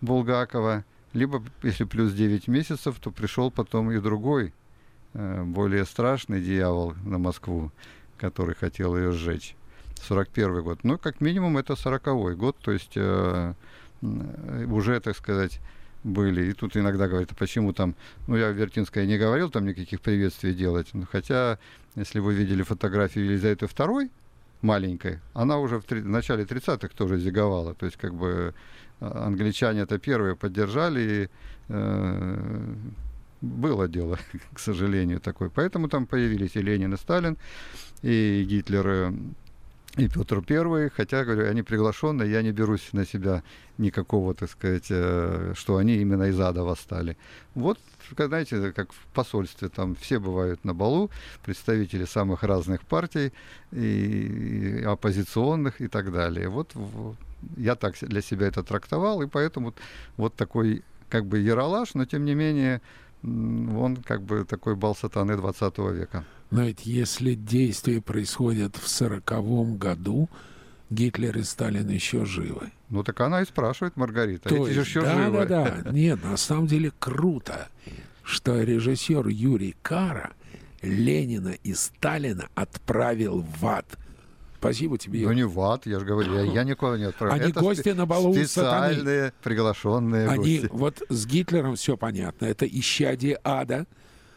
[0.00, 4.54] Булгакова, либо если плюс 9 месяцев, то пришел потом и другой
[5.14, 7.72] Э, более страшный дьявол на Москву,
[8.18, 9.56] который хотел ее сжечь.
[10.02, 10.84] 41 год.
[10.84, 13.54] Ну, как минимум, это 40 год, то есть э,
[14.00, 15.60] уже, так сказать,
[16.04, 16.50] были.
[16.50, 17.94] И тут иногда говорят, а почему там,
[18.26, 21.58] ну, я Вертинская не говорил там никаких приветствий делать, ну, хотя,
[21.96, 24.10] если вы видели фотографию Елизаветы II,
[24.62, 28.54] маленькой, она уже в, три, в начале 30-х тоже зиговала, то есть как бы
[29.00, 31.28] а, англичане это первые поддержали, и
[31.68, 32.74] э,
[33.40, 34.18] было дело,
[34.52, 35.48] к сожалению, такое.
[35.48, 37.36] Поэтому там появились и Ленин, и Сталин,
[38.02, 39.12] и Гитлер,
[39.96, 43.42] и Петр Первый, хотя, говорю, они приглашенные, я не берусь на себя
[43.78, 47.16] никакого, так сказать, э, что они именно из ада восстали.
[47.54, 47.78] Вот,
[48.16, 51.10] знаете, как в посольстве, там все бывают на балу,
[51.44, 53.32] представители самых разных партий,
[53.72, 56.48] и, и оппозиционных и так далее.
[56.48, 56.72] Вот
[57.56, 59.74] я так для себя это трактовал, и поэтому
[60.16, 62.80] вот такой как бы яролаж, но тем не менее
[63.22, 66.24] он как бы такой бал сатаны 20 века.
[66.50, 70.28] Но ведь если действие происходит в сороковом году,
[70.90, 72.72] Гитлер и Сталин еще живы.
[72.88, 74.48] Ну так она и спрашивает, Маргарита.
[74.48, 75.46] То Эти же есть, еще да, живы.
[75.46, 75.90] да, да.
[75.90, 77.68] Нет, на самом деле круто,
[78.22, 80.32] что режиссер Юрий Кара
[80.82, 83.86] Ленина и Сталина отправил в ад.
[84.58, 85.20] Спасибо тебе.
[85.20, 87.42] Ну не в ад, я же говорю, я, я никого не отправляю.
[87.42, 90.68] Они Это гости на балу Специальные, приглашенные Они, гости.
[90.72, 93.86] вот с Гитлером все понятно, это исчадие ада,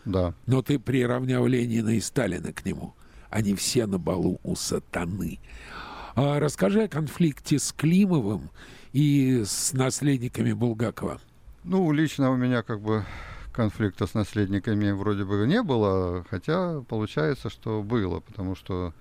[0.06, 0.34] Да.
[0.48, 2.94] но ты приравнял Ленина и Сталина к нему.
[3.30, 5.40] Они все на балу у сатаны.
[6.16, 8.50] А расскажи о конфликте с Климовым
[8.92, 11.22] и с наследниками Булгакова.
[11.64, 13.06] Ну, лично у меня как бы
[13.54, 18.94] конфликта с наследниками вроде бы не было, хотя получается, что было, потому что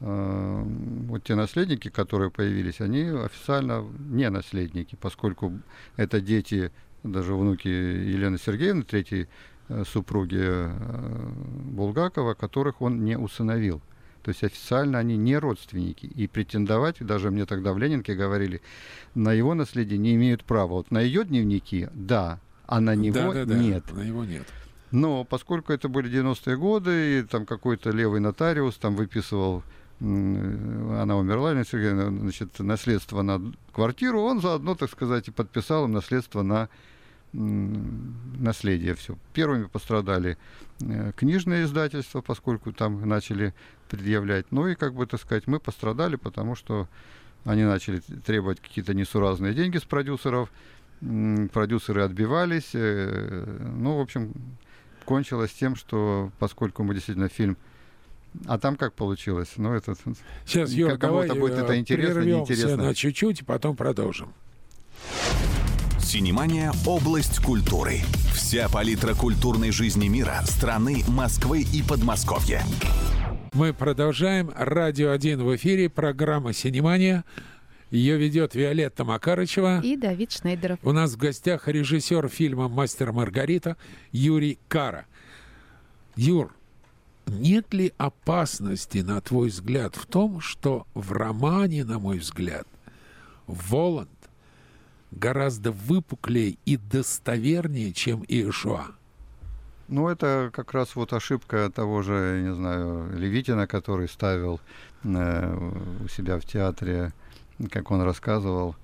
[0.00, 0.62] э,
[1.08, 5.60] вот те наследники, которые появились, они официально не наследники, поскольку
[5.96, 6.72] это дети,
[7.02, 9.28] даже внуки Елены Сергеевны, третьей
[9.84, 11.28] супруги э,
[11.70, 13.80] Булгакова, которых он не усыновил.
[14.22, 16.06] То есть официально они не родственники.
[16.06, 18.60] И претендовать, даже мне тогда в Ленинке говорили,
[19.14, 20.74] на его наследие не имеют права.
[20.74, 23.84] Вот на ее дневники, да, а на него Да-да-да, нет.
[23.92, 24.46] На него нет.
[24.90, 29.62] Но поскольку это были 90-е годы, и там какой-то левый нотариус там выписывал,
[30.00, 33.40] она умерла, Елена Сергеевна, значит, наследство на
[33.72, 36.68] квартиру, он заодно, так сказать, и подписал им наследство на
[37.32, 39.16] наследие все.
[39.32, 40.36] Первыми пострадали
[40.80, 43.54] э, книжные издательства, поскольку там начали
[43.88, 44.46] предъявлять.
[44.50, 46.88] Ну и, как бы, так сказать, мы пострадали, потому что
[47.44, 50.50] они начали требовать какие-то несуразные деньги с продюсеров,
[51.00, 52.70] продюсеры отбивались.
[52.74, 54.32] э, Ну, в общем,
[55.04, 57.56] кончилось тем, что поскольку мы действительно фильм...
[58.46, 59.52] А там как получилось?
[59.56, 59.94] Ну, это...
[60.46, 62.84] Сейчас, И Юр, кому-то будет э, это интересно, прервемся неинтересно.
[62.84, 64.32] на чуть-чуть, и потом продолжим.
[66.10, 68.00] Синемания– область культуры.
[68.34, 72.64] Вся палитра культурной жизни мира, страны, Москвы и Подмосковья.
[73.52, 74.50] Мы продолжаем.
[74.56, 77.24] Радио 1 в эфире, программа «Синемания».
[77.92, 79.82] Ее ведет Виолетта Макарычева.
[79.84, 80.80] И Давид Шнейдеров.
[80.82, 83.76] У нас в гостях режиссер фильма «Мастер Маргарита»
[84.10, 85.06] Юрий Кара.
[86.16, 86.52] Юр,
[87.28, 92.66] нет ли опасности, на твой взгляд, в том, что в романе, на мой взгляд,
[93.46, 94.10] Воланд
[95.10, 98.86] гораздо выпуклее и достовернее, чем Иешуа?
[99.88, 104.60] Ну, это как раз вот ошибка того же, не знаю, Левитина, который ставил
[105.02, 105.70] э,
[106.04, 107.12] у себя в театре,
[107.72, 108.76] как он рассказывал,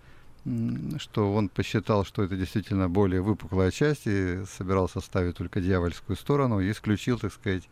[0.98, 6.60] что он посчитал, что это действительно более выпуклая часть, и собирался ставить только дьявольскую сторону,
[6.60, 7.68] и исключил, так сказать,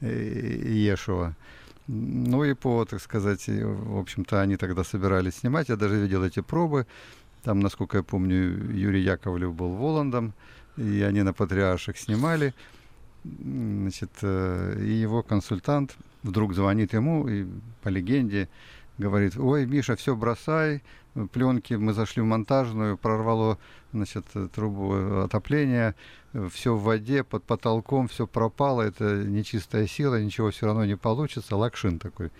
[0.00, 1.34] э, Иешуа.
[1.86, 5.68] Ну и по, так сказать, в общем-то, они тогда собирались снимать.
[5.68, 6.86] Я даже видел эти пробы.
[7.42, 10.34] Там, насколько я помню, Юрий Яковлев был Воландом,
[10.76, 12.54] и они на Патриарших снимали.
[13.24, 17.46] Значит, э, и его консультант вдруг звонит ему и
[17.82, 18.48] по легенде
[18.98, 20.82] говорит, ой, Миша, все бросай,
[21.32, 23.58] пленки, мы зашли в монтажную, прорвало
[23.92, 25.94] значит, э, трубу отопления,
[26.50, 31.56] все в воде, под потолком, все пропало, это нечистая сила, ничего все равно не получится.
[31.56, 32.30] Лакшин такой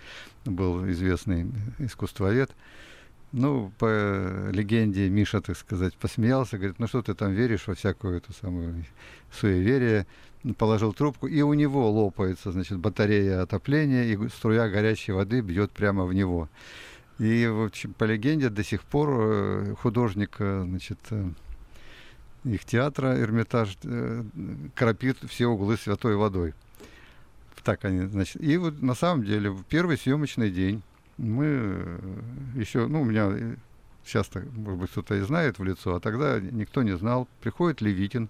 [0.45, 2.51] был известный искусствовед.
[3.31, 8.17] Ну, по легенде Миша, так сказать, посмеялся, говорит, ну что ты там веришь во всякую
[8.17, 8.85] эту самую
[9.31, 10.05] суеверие,
[10.57, 16.05] положил трубку, и у него лопается, значит, батарея отопления, и струя горячей воды бьет прямо
[16.05, 16.49] в него.
[17.19, 21.29] И ч- по легенде до сих пор э, художник, э, значит, э,
[22.43, 23.77] их театра Эрмитаж
[24.75, 26.53] кропит все углы святой водой.
[27.63, 28.41] Так они, значит.
[28.41, 30.81] И вот на самом деле в первый съемочный день
[31.21, 31.99] мы
[32.55, 33.55] еще, ну, у меня э,
[34.03, 37.27] сейчас-то, может быть, кто-то и знает в лицо, а тогда никто не знал.
[37.41, 38.29] Приходит Левитин,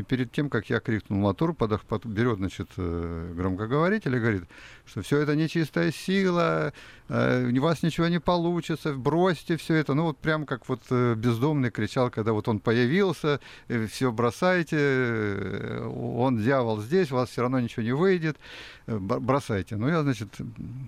[0.00, 4.44] и перед тем, как я крикнул мотор, подох, под- берет, значит, э, громкоговоритель и говорит,
[4.86, 6.72] что все это нечистая сила,
[7.08, 9.94] э, у вас ничего не получится, бросьте все это.
[9.94, 13.40] Ну, вот прям как вот э, бездомный кричал, когда вот он появился,
[13.88, 18.38] все бросайте, э, он дьявол здесь, у вас все равно ничего не выйдет,
[18.86, 19.76] э, бросайте.
[19.76, 20.28] Ну, я, значит,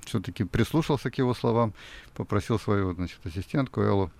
[0.06, 1.74] все-таки прислушался к его словам,
[2.14, 4.10] попросил свою, значит, ассистентку Эллу,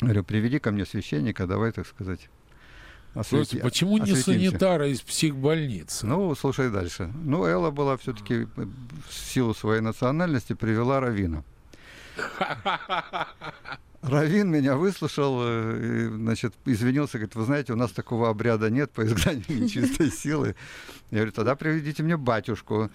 [0.00, 2.28] говорю, приведи ко мне священника, давай, так сказать,
[3.14, 4.50] Слушайте, почему не осветимся».
[4.50, 6.06] санитара из психбольницы?
[6.06, 7.10] Ну, слушай дальше.
[7.24, 11.42] Ну, Элла была все-таки в силу своей национальности привела Равина.
[14.02, 18.90] Равин меня выслушал, э, и, значит, извинился, говорит, вы знаете, у нас такого обряда нет
[18.90, 20.54] по изгнанию нечистой силы.
[21.10, 22.90] Я говорю, тогда приведите мне батюшку.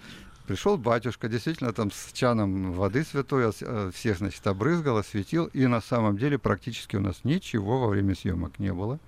[0.47, 5.67] Пришел батюшка, действительно, там с чаном воды святой, ос- э, всех, значит, обрызгал, осветил, и
[5.67, 8.99] на самом деле практически у нас ничего во время съемок не было.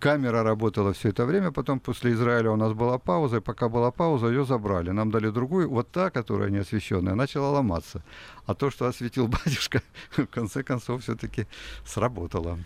[0.00, 3.90] Камера работала все это время, потом после Израиля у нас была пауза, и пока была
[3.90, 4.90] пауза, ее забрали.
[4.90, 8.02] Нам дали другую, вот та, которая не освещенная, начала ломаться.
[8.46, 9.82] А то, что осветил батюшка,
[10.16, 11.46] в конце концов, все-таки
[11.84, 12.58] сработало.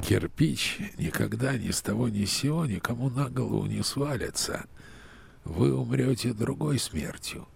[0.00, 4.66] Кирпич никогда ни с того ни с сего никому на голову не свалится.
[5.44, 7.46] Вы умрете другой смертью.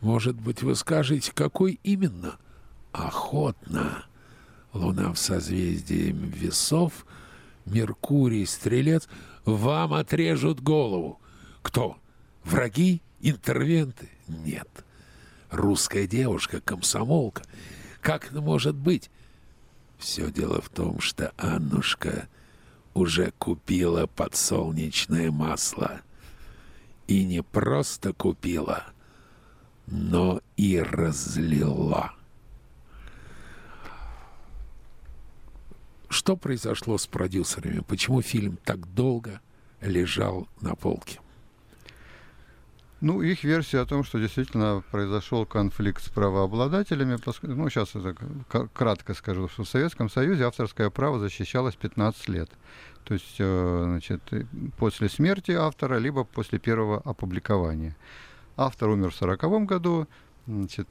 [0.00, 2.38] Может быть, вы скажете, какой именно?
[2.90, 4.04] Охотно.
[4.72, 7.06] Луна в созвездии весов—
[7.64, 9.08] Меркурий, Стрелец,
[9.44, 11.20] вам отрежут голову.
[11.62, 11.96] Кто?
[12.44, 13.02] Враги?
[13.20, 14.08] Интервенты?
[14.26, 14.68] Нет.
[15.50, 17.42] Русская девушка, комсомолка.
[18.00, 19.10] Как это может быть?
[19.98, 22.28] Все дело в том, что Аннушка
[22.94, 26.00] уже купила подсолнечное масло.
[27.06, 28.84] И не просто купила,
[29.86, 32.12] но и разлила.
[36.12, 37.80] Что произошло с продюсерами?
[37.80, 39.40] Почему фильм так долго
[39.80, 41.20] лежал на полке?
[43.00, 47.16] Ну, их версия о том, что действительно произошел конфликт с правообладателями.
[47.42, 48.14] Ну, сейчас это
[48.74, 52.50] кратко скажу, что в Советском Союзе авторское право защищалось 15 лет.
[53.04, 54.20] То есть, э, значит,
[54.76, 57.96] после смерти автора, либо после первого опубликования.
[58.58, 60.06] Автор умер в 1940 году,
[60.46, 60.88] значит,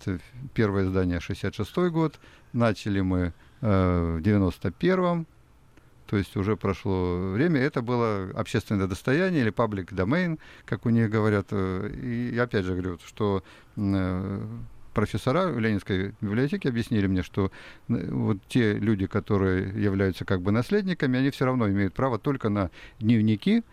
[0.55, 2.19] первое издание 66 год.
[2.53, 5.27] Начали мы Э, в 91-м,
[6.07, 11.09] то есть уже прошло время, это было общественное достояние или public domain, как у них
[11.09, 11.47] говорят.
[11.51, 13.43] Э, и опять же говорю, что
[13.77, 14.47] э,
[14.93, 17.51] профессора в Ленинской библиотеке объяснили мне, что
[17.87, 22.71] вот те люди, которые являются как бы наследниками, они все равно имеют право только на
[22.99, 23.63] дневники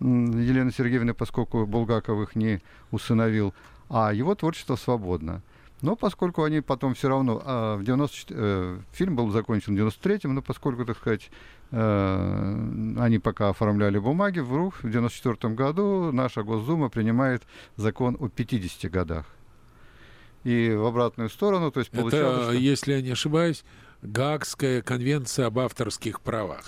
[0.00, 3.54] Елены Сергеевны, поскольку Булгаков их не усыновил,
[3.88, 5.42] а его творчество свободно.
[5.82, 7.42] Но поскольку они потом все равно...
[7.44, 11.30] А, в 94, э, фильм был закончен в 93-м, но поскольку, так сказать,
[11.72, 17.42] э, они пока оформляли бумаги, вдруг в 94 году наша Госдума принимает
[17.76, 19.26] закон о 50 годах.
[20.44, 22.42] И в обратную сторону, то есть получалось...
[22.42, 22.52] Это, что...
[22.52, 23.64] если я не ошибаюсь,
[24.02, 26.64] Гаагская конвенция об авторских правах.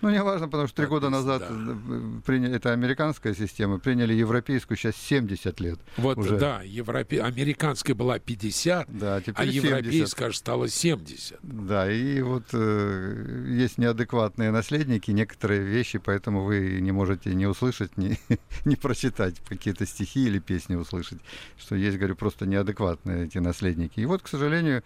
[0.00, 1.48] Ну, не важно, потому что три года назад да.
[1.50, 5.80] Э, приняли, это американская система, приняли европейскую сейчас 70 лет.
[5.96, 6.38] Вот, уже.
[6.38, 7.20] да, европе...
[7.20, 11.38] американская была 50, да, а, а европейская стала 70.
[11.42, 17.96] Да, и вот э, есть неадекватные наследники, некоторые вещи, поэтому вы не можете не услышать,
[17.96, 18.18] не,
[18.64, 21.18] не прочитать какие-то стихи или песни услышать,
[21.56, 23.98] что есть, говорю, просто неадекватные эти наследники.
[23.98, 24.84] И вот, к сожалению,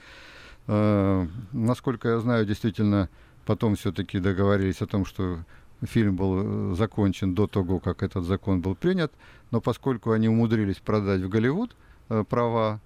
[0.69, 3.11] э, насколько я знаю, действительно
[3.45, 5.41] Потом все-таки договорились о том, что
[5.83, 9.13] фильм был э, закончен до того, как этот закон был принят.
[9.51, 11.77] Но поскольку они умудрились продать в Голливуд
[12.09, 12.81] э, права,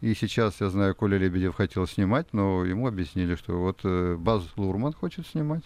[0.00, 4.44] и сейчас, я знаю, Коля Лебедев хотел снимать, но ему объяснили, что вот э, Баз
[4.56, 5.64] Лурман хочет снимать.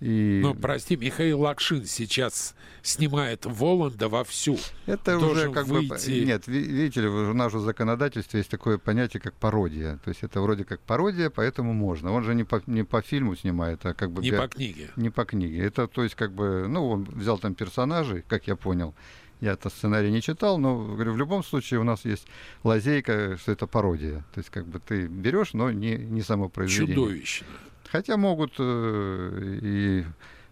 [0.00, 0.40] И...
[0.42, 4.58] Ну, прости, Михаил Лакшин сейчас снимает Воланда вовсю.
[4.86, 6.20] Это уже как выйти...
[6.20, 6.26] бы...
[6.26, 9.98] Нет, видите ли, в нашем законодательстве есть такое понятие, как пародия.
[10.04, 12.12] То есть это вроде как пародия, поэтому можно.
[12.12, 14.20] Он же не по, не по фильму снимает, а как бы...
[14.20, 14.36] Не би...
[14.36, 14.90] по книге.
[14.96, 15.64] Не по книге.
[15.64, 18.94] Это, то есть, как бы, ну, он взял там персонажей, как я понял.
[19.40, 22.26] Я это сценарий не читал, но говорю, в любом случае у нас есть
[22.62, 24.24] лазейка, что это пародия.
[24.34, 26.94] То есть, как бы ты берешь, но не, не само произведение.
[26.94, 27.46] Чудовищно.
[27.94, 30.04] Хотя могут э, и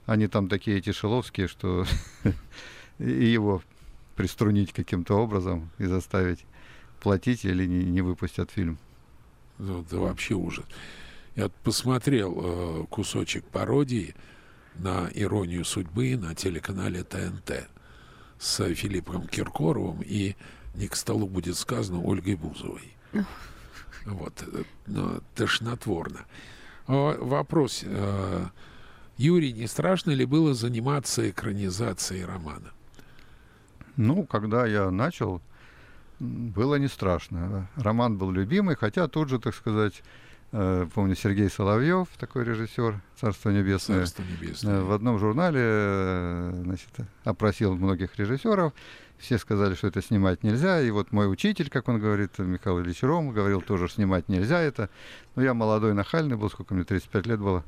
[0.07, 1.85] они там такие эти шиловские, что
[3.01, 3.65] и его
[4.15, 6.45] приструнить каким-то образом и заставить
[7.01, 8.79] платить или не, не выпустят фильм.
[9.59, 10.65] Ну, это вообще ужас.
[11.35, 14.15] Я посмотрел э, кусочек пародии
[14.77, 17.69] на «Иронию судьбы» на телеканале ТНТ
[18.39, 20.37] с Филиппом Киркоровым и
[20.77, 22.97] «Не к столу будет сказано» Ольгой Бузовой.
[24.05, 26.25] Вот, э, но тошнотворно.
[26.87, 27.83] Вопрос.
[27.85, 28.47] Э,
[29.17, 32.73] Юрий, не страшно ли было заниматься экранизацией романа?
[33.97, 35.41] Ну, когда я начал,
[36.19, 37.69] было не страшно.
[37.77, 40.03] Роман был любимый, хотя тут же, так сказать,
[40.53, 44.83] э, помню, Сергей Соловьев, такой режиссер, Царство Небесное, Царство Небесное.
[44.83, 46.91] в одном журнале значит,
[47.25, 48.73] опросил многих режиссеров,
[49.23, 50.81] все сказали, что это снимать нельзя.
[50.83, 54.91] И вот мой учитель, как он говорит, Михаил Ильич Ром, говорил тоже, снимать нельзя это.
[55.37, 57.65] Но я молодой, нахальный был, сколько мне, 35 лет было.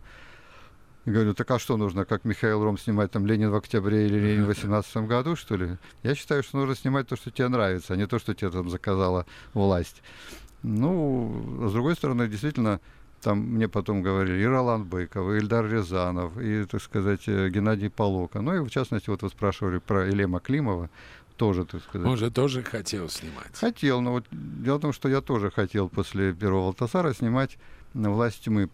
[1.05, 4.19] И говорю, так а что нужно, как Михаил Ром снимать там Ленин в октябре или
[4.19, 5.77] Ленин в 18 году, что ли?
[6.03, 8.69] Я считаю, что нужно снимать то, что тебе нравится, а не то, что тебе там
[8.69, 10.03] заказала власть.
[10.63, 12.81] Ну, а с другой стороны, действительно,
[13.21, 17.91] там мне потом говорили и Ролан Быков, и Ильдар Рязанов, и, так сказать, э, Геннадий
[17.91, 18.41] Полока.
[18.41, 20.91] Ну и, в частности, вот вы спрашивали про Елема Климова
[21.37, 22.07] тоже, так сказать.
[22.07, 23.57] Он же тоже хотел снимать.
[23.59, 27.59] Хотел, но вот дело в том, что я тоже хотел после первого Алтасара снимать
[27.93, 28.71] «Власть тьмы»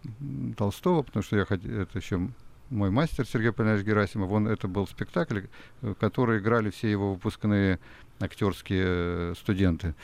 [0.57, 2.31] Толстого, потому что я хотел, это еще
[2.71, 5.43] мой мастер Сергей Полинович Герасимов, он, это был спектакль,
[5.83, 7.81] э, который играли все его выпускные
[8.21, 9.95] актерские э, студенты.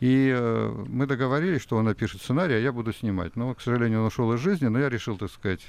[0.00, 3.36] И э, мы договорились, что он напишет сценарий, а я буду снимать.
[3.36, 5.62] Но, к сожалению, он ушел из жизни, но я решил, так сказать,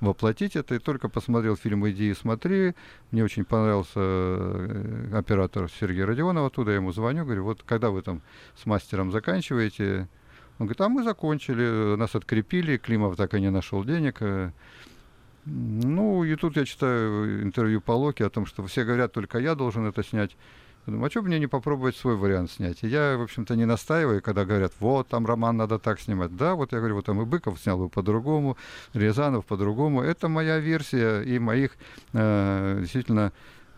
[0.00, 0.74] воплотить это.
[0.74, 2.74] И только посмотрел фильм «Иди и смотри».
[3.10, 6.72] Мне очень понравился э, оператор Сергей Родионов оттуда.
[6.72, 8.22] Я ему звоню, говорю, вот когда вы там
[8.56, 10.08] с мастером заканчиваете?
[10.58, 14.18] Он говорит, а мы закончили, нас открепили, Климов так и не нашел денег.
[14.20, 14.50] Э,
[15.44, 19.54] ну, и тут я читаю интервью по Локи о том, что все говорят, только я
[19.54, 20.36] должен это снять.
[20.86, 22.84] Думаю, а что мне не попробовать свой вариант снять?
[22.84, 26.36] И я, в общем-то, не настаиваю, когда говорят, вот, там роман надо так снимать.
[26.36, 28.56] Да, вот я говорю, вот там и Быков снял его по-другому,
[28.94, 30.02] Рязанов по-другому.
[30.02, 31.72] Это моя версия и моих
[32.12, 33.32] э, действительно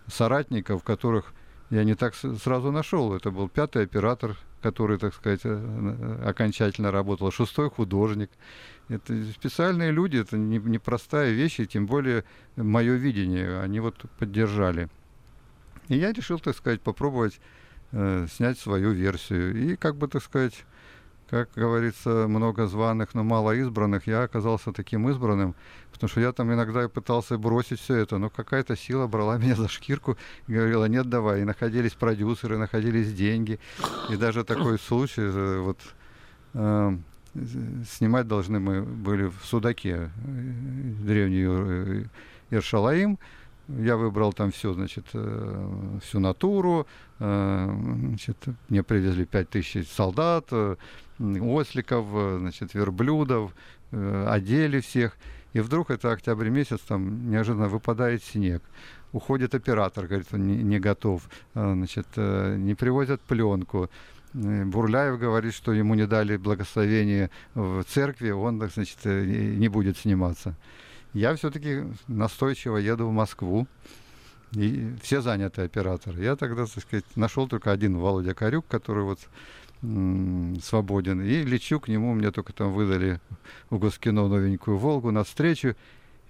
[0.06, 1.32] соратников, которых
[1.70, 3.14] я не так сразу нашел.
[3.14, 8.30] Это был пятый оператор, который, так сказать, э, окончательно работал, шестой художник.
[8.90, 12.24] Это специальные люди, это непростая не, не вещь, и тем более
[12.56, 14.90] мое видение они вот поддержали.
[15.88, 17.40] И я решил, так сказать, попробовать
[17.92, 19.56] э, снять свою версию.
[19.56, 20.64] И как бы, так сказать,
[21.30, 25.54] как говорится, много званых, но мало избранных, я оказался таким избранным,
[25.92, 29.68] потому что я там иногда пытался бросить все это, но какая-то сила брала меня за
[29.68, 30.16] шкирку
[30.46, 31.42] и говорила, нет, давай.
[31.42, 33.58] И находились продюсеры, находились деньги.
[34.10, 35.78] И даже такой случай, э, вот,
[36.54, 36.96] э,
[37.90, 40.10] снимать должны мы были в Судаке, э,
[41.02, 42.04] древний э,
[42.50, 43.18] Иршалаим,
[43.68, 46.86] я выбрал там все, значит, э, всю натуру.
[47.18, 47.70] Э,
[48.08, 48.36] значит,
[48.68, 50.76] мне привезли 5000 солдат, э,
[51.18, 52.06] осликов,
[52.38, 53.52] значит, верблюдов,
[53.90, 55.16] одели всех.
[55.54, 58.62] И вдруг это октябрь месяц, там неожиданно выпадает снег.
[59.12, 61.28] Уходит оператор, говорит, он не, готов.
[61.54, 63.88] Значит, не привозят пленку.
[64.34, 70.54] Бурляев говорит, что ему не дали благословение в церкви, он, значит, не будет сниматься
[71.14, 73.66] я все-таки настойчиво еду в Москву.
[74.52, 76.22] И все заняты операторы.
[76.22, 79.20] Я тогда, так сказать, нашел только один Володя Корюк, который вот
[80.62, 81.20] свободен.
[81.20, 83.20] И лечу к нему, мне только там выдали
[83.70, 85.76] в Госкино новенькую «Волгу» на встречу.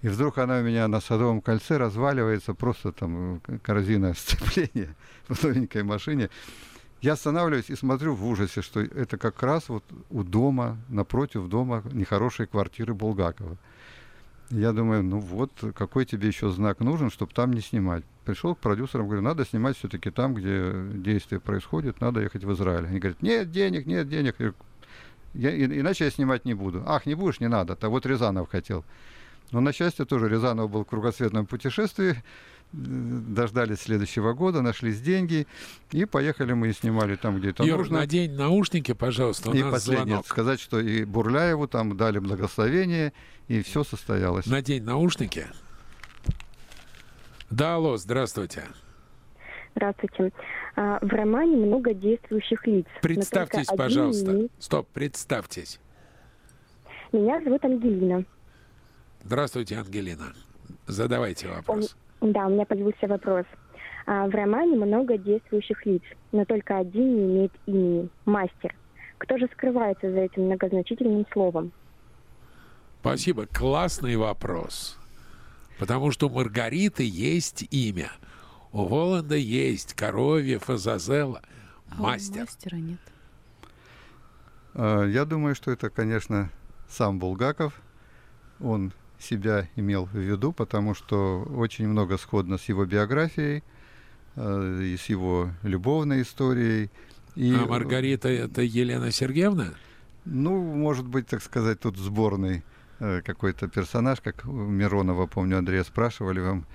[0.01, 4.95] И вдруг она у меня на Садовом кольце разваливается, просто там э, корзина сцепления
[5.27, 6.29] в новенькой машине.
[7.01, 11.83] Я останавливаюсь и смотрю в ужасе, что это как раз вот у дома, напротив дома
[11.91, 13.57] нехорошей квартиры Булгакова.
[14.51, 18.03] Я думаю, ну вот, какой тебе еще знак нужен, чтобы там не снимать.
[18.25, 22.87] Пришел к продюсерам, говорю, надо снимать все-таки там, где действие происходит, надо ехать в Израиль.
[22.87, 24.35] Они говорят, нет денег, нет денег.
[25.35, 26.83] Я, иначе я снимать не буду.
[26.87, 27.77] Ах, не будешь, не надо.
[27.79, 28.83] А вот Рязанов хотел.
[29.51, 32.23] Но на счастье тоже Рязанов был в кругосветном путешествии
[32.71, 35.47] дождались следующего года, нашлись деньги,
[35.91, 37.99] и поехали мы и снимали там, где это Юр, нужно.
[37.99, 40.27] надень наушники, пожалуйста, у И нас последнее, звонок.
[40.27, 43.13] сказать, что и Бурляеву там дали благословение,
[43.47, 44.45] и все состоялось.
[44.45, 45.47] Надень наушники.
[47.49, 48.63] Да, алло, здравствуйте.
[49.75, 50.31] Здравствуйте.
[50.75, 52.85] А, В романе много действующих лиц.
[53.01, 54.31] Представьтесь, один пожалуйста.
[54.33, 55.79] не- Стоп, представьтесь.
[57.11, 58.23] Меня зовут Ангелина.
[59.23, 60.33] Здравствуйте, Ангелина.
[60.85, 61.95] Задавайте вопрос.
[62.21, 63.45] Да, у меня появился вопрос.
[64.05, 66.01] А, В романе много действующих лиц,
[66.31, 68.75] но только один не имеет имени– мастер.
[69.17, 71.71] Кто же скрывается за этим многозначительным словом?
[73.01, 73.45] Спасибо.
[73.47, 74.97] Классный вопрос.
[75.77, 78.11] Потому что у Маргариты есть имя.
[78.71, 81.41] У Воланда есть Коровье, Фазазела.
[81.91, 82.41] А у Мастер.
[82.41, 82.99] мастера нет.
[84.75, 86.49] А, Я думаю, что это, конечно,
[86.87, 87.79] сам Булгаков.
[88.61, 93.63] Он себя имел в виду, потому что очень много сходно с его биографией
[94.35, 96.89] э, и с его любовной историей.
[97.35, 99.73] И, А Маргарита это Елена Сергеевна?
[100.25, 102.63] Ну, может быть, так сказать, тут сборный
[102.99, 106.65] э, какой-то персонаж, как у Миронова, помню, Андрея спрашивали вам,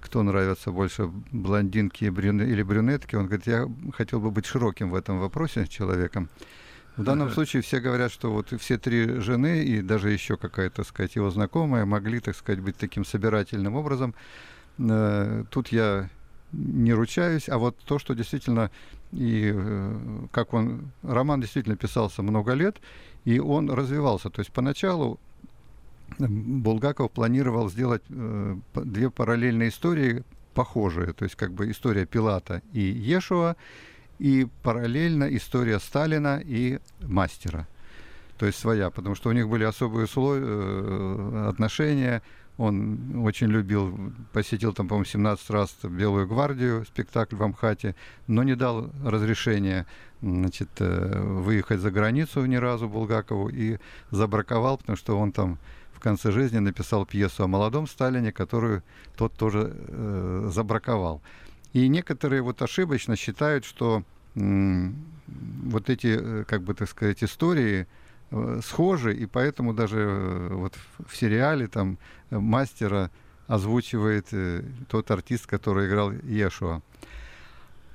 [0.00, 3.16] кто нравится больше, блондинки или брюнетки.
[3.16, 6.28] Он говорит, я хотел бы быть широким в этом вопросе человеком.
[6.96, 7.34] В данном Ага.
[7.34, 11.30] случае все говорят, что вот все три жены и даже еще какая-то, так сказать, его
[11.30, 14.14] знакомая могли, так сказать, быть таким собирательным образом.
[14.78, 16.10] Э, Тут я
[16.52, 18.70] не ручаюсь, а вот то, что действительно
[19.12, 22.76] и э, как он роман действительно писался много лет,
[23.24, 24.30] и он развивался.
[24.30, 25.18] То есть поначалу
[26.18, 30.24] Булгаков планировал сделать э, две параллельные истории
[30.54, 33.56] похожие, то есть как бы история Пилата и Ешуа,
[34.20, 37.66] и параллельно история Сталина и Мастера.
[38.36, 42.22] То есть своя, потому что у них были особые условия, э, отношения.
[42.58, 43.98] Он очень любил,
[44.34, 47.94] посетил там, по-моему, 17 раз Белую гвардию, спектакль в Амхате,
[48.26, 49.86] но не дал разрешения
[50.20, 53.78] значит, э, выехать за границу ни разу Булгакову и
[54.10, 55.58] забраковал, потому что он там
[55.94, 58.82] в конце жизни написал пьесу о молодом Сталине, которую
[59.16, 61.22] тот тоже э, забраковал.
[61.72, 64.04] И некоторые вот ошибочно считают, что
[64.34, 67.86] вот эти, э, как бы так сказать, истории
[68.30, 70.74] э, схожи, и поэтому даже э, вот
[71.06, 71.98] в сериале там
[72.30, 73.10] мастера
[73.46, 74.28] озвучивает
[74.88, 76.82] тот артист, который играл Ешуа.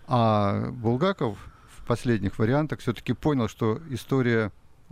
[0.07, 1.37] А Булгаков
[1.77, 4.51] в последних вариантах все-таки понял, что история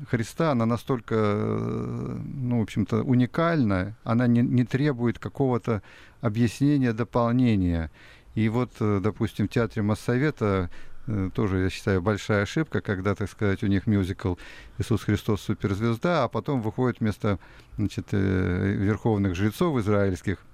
[0.10, 5.84] Христа, она настолько, ну, в общем-то, уникальна, она не, не требует какого-то
[6.22, 7.92] объяснения, дополнения.
[8.36, 10.70] И вот, э, допустим, в театре Моссовета
[11.08, 14.36] э, тоже, я считаю, большая ошибка, когда, так сказать, у них мюзикл
[14.78, 17.40] «Иисус Христос суперзвезда», а потом выходит вместо
[17.78, 20.40] значит, верховных жрецов израильских–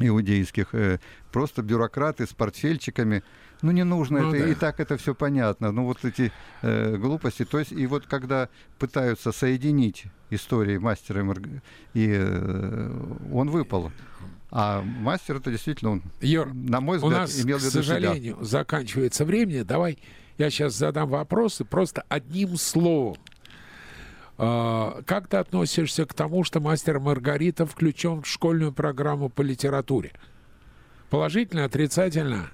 [0.00, 0.98] иудейских, э,
[1.32, 3.22] просто бюрократы с портфельчиками.
[3.62, 4.50] Ну, не нужно ну, это, да.
[4.50, 5.72] и так это все понятно.
[5.72, 6.32] Ну, вот эти
[6.62, 7.44] э, глупости.
[7.44, 8.48] То есть, и вот когда
[8.78, 11.24] пытаются соединить истории мастера
[11.94, 12.90] и э,
[13.32, 13.92] он выпал.
[14.56, 17.72] А мастер это действительно он, Юр, на мой взгляд, у нас, имел в виду к
[17.72, 18.44] сожалению, себя.
[18.44, 19.64] заканчивается время.
[19.64, 19.98] Давай
[20.38, 23.16] я сейчас задам вопросы просто одним словом.
[24.38, 30.12] А, как ты относишься к тому, что «Мастер Маргарита» включен в школьную программу по литературе?
[31.10, 32.50] Положительно, отрицательно?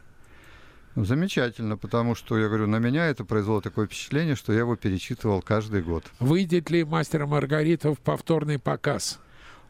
[0.94, 4.74] Ну, замечательно, потому что, я говорю, на меня это произвело такое впечатление, что я его
[4.74, 6.04] перечитывал каждый год.
[6.18, 9.20] Выйдет ли «Мастер Маргарита» в повторный показ?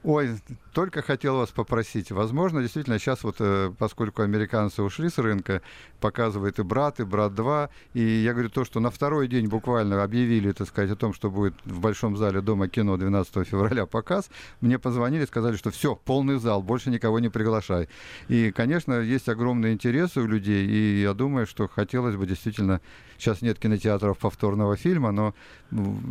[0.03, 0.30] Ой,
[0.72, 2.11] только хотел вас попросить.
[2.11, 5.61] Возможно, действительно, сейчас вот, э, поскольку американцы ушли с рынка,
[6.01, 10.03] показывает и «Брат», и «Брат 2», и я говорю то, что на второй день буквально
[10.03, 14.30] объявили, так сказать, о том, что будет в Большом зале Дома кино 12 февраля показ,
[14.62, 17.90] мне позвонили, сказали, что все, полный зал, больше никого не приглашай.
[18.28, 22.80] И, конечно, есть огромный интерес у людей, и я думаю, что хотелось бы действительно,
[23.18, 25.34] сейчас нет кинотеатров повторного фильма, но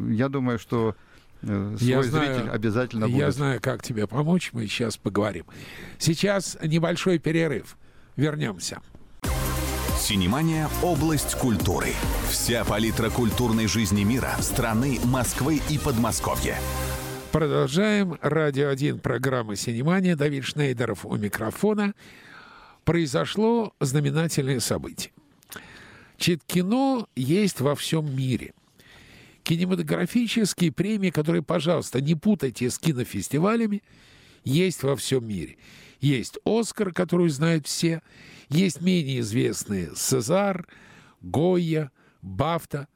[0.09, 0.95] я думаю, что
[1.41, 3.19] свой я зритель знаю, обязательно будет.
[3.19, 5.45] Я знаю, как тебе помочь, мы сейчас поговорим.
[5.97, 7.77] Сейчас небольшой перерыв.
[8.15, 8.81] Вернемся.
[9.97, 11.89] Синемания– область культуры.
[12.29, 16.57] Вся палитра культурной жизни мира, страны, Москвы и Подмосковья.
[17.31, 18.17] Продолжаем.
[18.21, 20.15] Радио 1, программа «Синемания».
[20.15, 21.93] Давид Шнейдеров у микрофона.
[22.85, 25.11] Произошло знаменательное событие.
[26.17, 28.53] Чит кино есть во всем мире
[29.43, 33.83] кинематографические премии, которые, пожалуйста, не путайте с кинофестивалями,
[34.43, 35.57] есть во всем мире.
[35.99, 38.01] Есть «Оскар», который знают все,
[38.49, 40.67] есть менее известные «Сезар»,
[41.21, 42.87] «Гойя», «Бафта».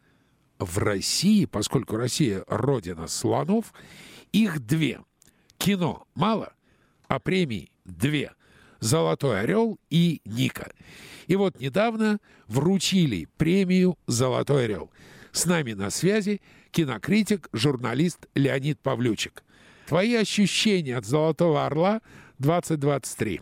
[0.60, 3.74] В России, поскольку Россия– родина слонов,
[4.32, 5.02] их две.
[5.58, 6.54] Кино мало,
[7.08, 8.32] а премий две.
[8.80, 10.72] «Золотой орел» и «Ника».
[11.28, 14.91] И вот недавно вручили премию «Золотой орел».
[15.34, 19.44] С нами на связи кинокритик, журналист Леонид Павлючик.
[19.88, 22.02] Твои ощущения от «Золотого орла»
[22.38, 23.42] 2023?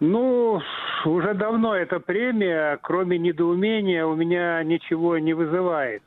[0.00, 0.62] Ну,
[1.04, 6.02] уже давно эта премия, кроме недоумения, у меня ничего не вызывает.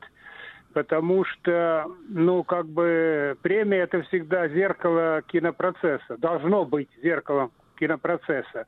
[0.72, 6.16] Потому что, ну, как бы премия это всегда зеркало кинопроцесса.
[6.18, 8.66] Должно быть зеркалом кинопроцесса.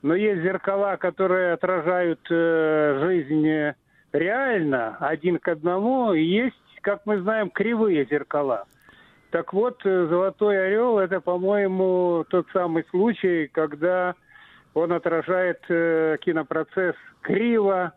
[0.00, 3.74] Но есть зеркала, которые отражают э, жизнь
[4.12, 8.66] реально один к одному, есть, как мы знаем, кривые зеркала.
[9.30, 14.14] Так вот, э, «Золотой орел»— это, по-моему, тот самый случай, когда
[14.74, 17.94] он отражает э, кинопроцесс криво,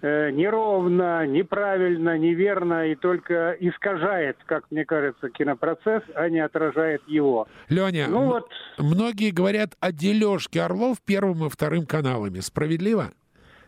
[0.00, 7.46] э, неровно, неправильно, неверно и только искажает, как мне кажется, кинопроцесс, а не отражает его.
[7.68, 8.50] Леня, ну, вот...
[8.78, 12.40] многие говорят о дележке Орлов первым и вторым каналами.
[12.40, 13.12] Справедливо?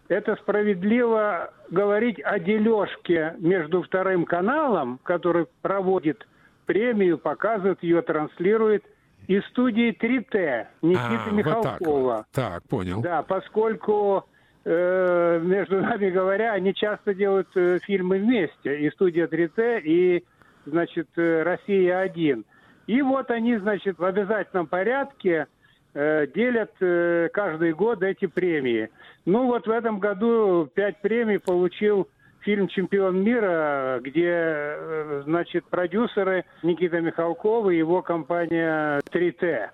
[0.09, 6.27] Это справедливо говорить о дележке между вторым каналом, который проводит
[6.67, 8.85] премию, показывает ее, транслирует,
[9.29, 12.17] и студией 3Т Никиты а, Михалкова.
[12.17, 13.01] Вот так, так, понял.
[13.01, 14.25] Да, поскольку,
[14.65, 20.25] э, между нами говоря, они часто делают э, фильмы вместе, и студия 3Т, и,
[20.67, 22.45] значит, э, Россия-1.
[22.89, 25.47] И вот они, значит, в обязательном порядке
[25.95, 28.89] делят э, каждый год эти премии.
[29.27, 32.09] Ну вот в этом году пять премий получил
[32.41, 39.71] фильм «Чемпион мира», где, э, значит, продюсеры Никита Михалков и его компания 3Т.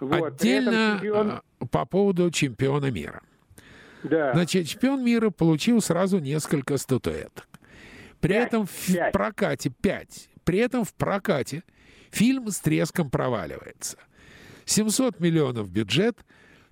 [0.00, 0.34] Вот.
[0.34, 1.40] Отдельно чемпион...
[1.70, 3.22] по поводу чемпиона мира.
[4.02, 4.34] Да.
[4.34, 7.48] Значит, чемпион мира получил сразу несколько статуэток.
[8.20, 9.12] При пять, этом в пять.
[9.12, 10.28] прокате пять.
[10.44, 11.62] При этом в прокате
[12.10, 13.96] фильм с треском проваливается–
[14.64, 16.16] 700 миллионов бюджет,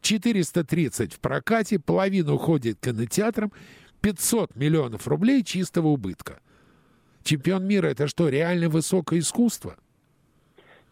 [0.01, 3.53] 430 в прокате, половина уходит кинотеатрам,
[4.01, 6.41] 500 миллионов рублей чистого убытка.
[7.23, 9.77] Чемпион мира– это что, реально высокое искусство?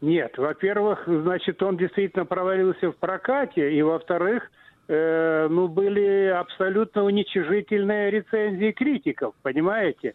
[0.01, 4.51] Нет, во-первых, значит, он действительно провалился в прокате, и во-вторых,
[4.89, 10.15] э, ну, были абсолютно уничижительные рецензии критиков, понимаете?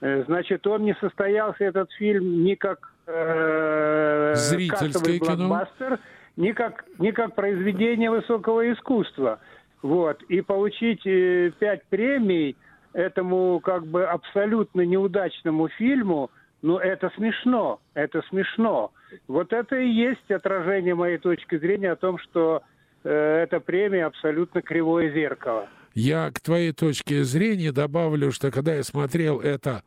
[0.00, 5.36] Э, значит, он не состоялся, этот фильм, ни как э, Зрительское кино.
[5.36, 5.98] блокбастер,
[6.36, 9.40] ни как, ни как произведение высокого искусства.
[9.82, 10.22] Вот.
[10.24, 12.56] И получить э, пять премий
[12.92, 16.30] этому как бы абсолютно неудачному фильму,
[16.62, 18.92] ну, это смешно, это смешно.
[19.28, 22.62] Вот это и есть отражение моей точки зрения о том, что
[23.04, 25.68] э, эта премия абсолютно кривое зеркало.
[25.94, 29.82] Я к твоей точке зрения добавлю, что когда я смотрел это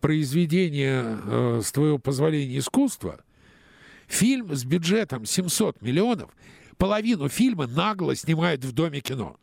[0.00, 3.20] произведение, э, с твоего позволения, искусства,
[4.06, 6.30] фильм с бюджетом 700 миллионов,
[6.78, 9.36] половину фильма нагло снимают в Доме кино,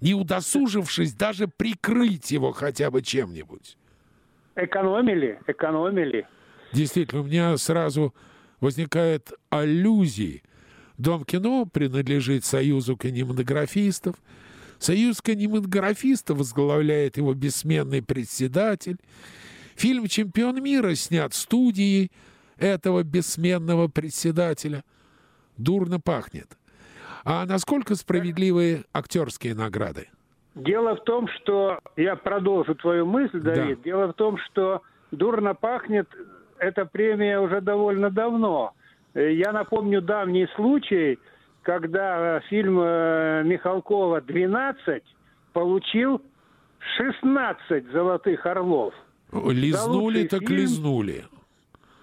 [0.00, 3.76] не удосужившись даже прикрыть его хотя бы чем-нибудь.
[4.56, 6.26] Экономили, экономили.
[6.72, 8.14] Действительно, у меня сразу
[8.60, 10.42] возникает аллюзии.
[10.96, 14.16] Дом кино принадлежит Союзу кинематографистов.
[14.78, 18.98] Союз кинематографистов возглавляет его бессменный председатель.
[19.76, 22.10] Фильм «Чемпион мира» снят студией
[22.58, 24.82] этого бессменного председателя.
[25.56, 26.56] Дурно пахнет.
[27.24, 30.08] А насколько справедливые актерские награды?
[30.54, 33.78] Дело в том, что я продолжу твою мысль, Давид.
[33.78, 33.84] Да.
[33.84, 36.08] Дело в том, что дурно пахнет
[36.58, 38.72] эта премия уже довольно давно.
[39.14, 41.18] Э, Я напомню давний случай,
[41.62, 45.02] когда фильм э, Михалкова «12»
[45.52, 46.22] получил
[46.96, 48.94] 16 золотых орлов.
[49.32, 50.56] Лизнули лучший так фильм.
[50.56, 51.24] лизнули.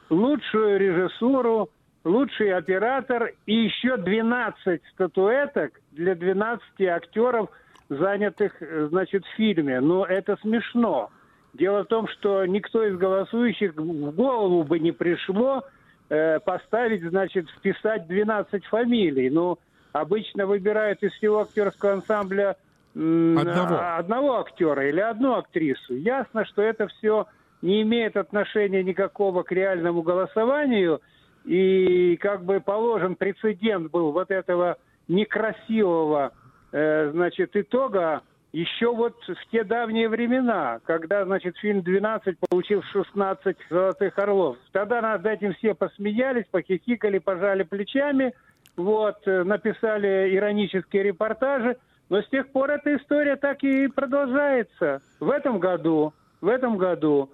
[0.10, 1.70] Лучшую режиссуру,
[2.03, 7.49] лучший оператор и еще 12 статуэток для 12 актеров,
[7.89, 8.53] занятых,
[8.89, 9.80] значит, в фильме.
[9.80, 11.10] Но это смешно.
[11.53, 15.64] Дело в том, что никто из голосующих в голову бы не пришло
[16.10, 19.30] э, поставить, значит, вписать 12 фамилий.
[19.30, 19.58] Ну,
[19.93, 22.58] обычно выбирают из всего актерского ансамбля
[22.93, 23.97] Одного.
[23.97, 25.95] одного актера или одну актрису.
[25.95, 27.28] Ясно, что это все
[27.66, 31.01] не имеет отношения никакого к реальному голосованию,
[31.45, 36.32] и как бы положен прецедент был вот этого некрасивого,
[36.72, 38.22] э, значит, итога
[38.53, 44.57] еще вот в те давние времена, когда, значит, фильм «12» получил 16 «Золотых орлов».
[44.72, 48.34] Тогда над этим все посмеялись, похихикали, пожали плечами,
[48.78, 51.78] вот, э, написали иронические репортажи,
[52.09, 55.01] но с тех пор эта история так и продолжается.
[55.20, 57.32] В этом году, в этом году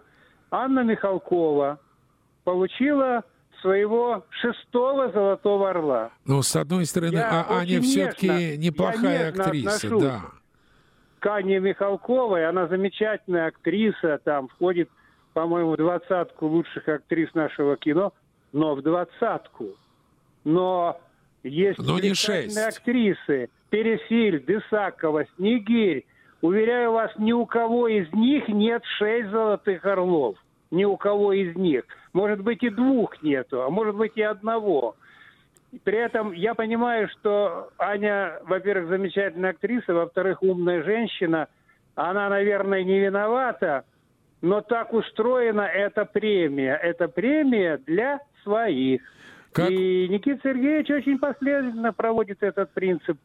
[0.51, 1.79] Анна Михалкова
[2.43, 3.23] получила
[3.61, 6.11] своего шестого «Золотого орла».
[6.25, 10.21] Ну, с одной стороны, Я а Аня все-таки неплохая актриса, да.
[11.19, 12.47] к Анне Михалковой.
[12.47, 14.89] Она замечательная актриса, там входит,
[15.33, 18.13] по-моему, в двадцатку лучших актрис нашего кино,
[18.51, 19.67] но в двадцатку.
[20.43, 20.99] Но
[21.43, 22.57] есть Но не шесть.
[22.57, 23.49] актрисы.
[23.69, 26.05] Пересиль, Десакова, Снегирь.
[26.41, 30.37] Уверяю вас, ни у кого из них нет шесть золотых орлов.
[30.71, 31.83] Ни у кого из них.
[32.13, 34.95] Может быть, и двух нету, а может быть, и одного.
[35.83, 41.47] При этом я понимаю, что Аня, во-первых, замечательная актриса, во-вторых, умная женщина.
[41.95, 43.83] Она, наверное, не виновата,
[44.41, 46.75] но так устроена эта премия.
[46.75, 49.01] Это премия для своих.
[49.51, 53.17] Как- И Никита Сергеевич очень последовательно проводит этот принцип.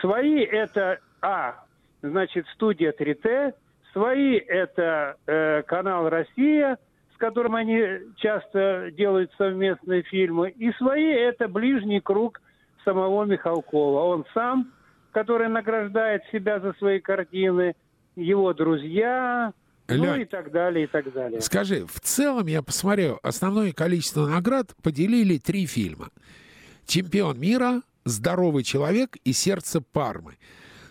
[0.00, 1.63] Свои это, а,
[2.08, 3.54] значит, студия 3Т,
[3.92, 6.78] свои это э, канал «Россия»,
[7.14, 7.80] с которым они
[8.16, 12.40] часто делают совместные фильмы, и свои это ближний круг
[12.84, 14.00] самого Михалкова.
[14.00, 14.72] Он сам,
[15.12, 17.74] который награждает себя за свои картины,
[18.16, 19.52] его друзья,
[19.88, 21.40] ну Лёнь, и так далее, и так далее.
[21.40, 26.10] Скажи, в целом я посмотрел, основное количество наград поделили три фильма.
[26.86, 30.36] «Чемпион мира», «Здоровый человек» и «Сердце Пармы».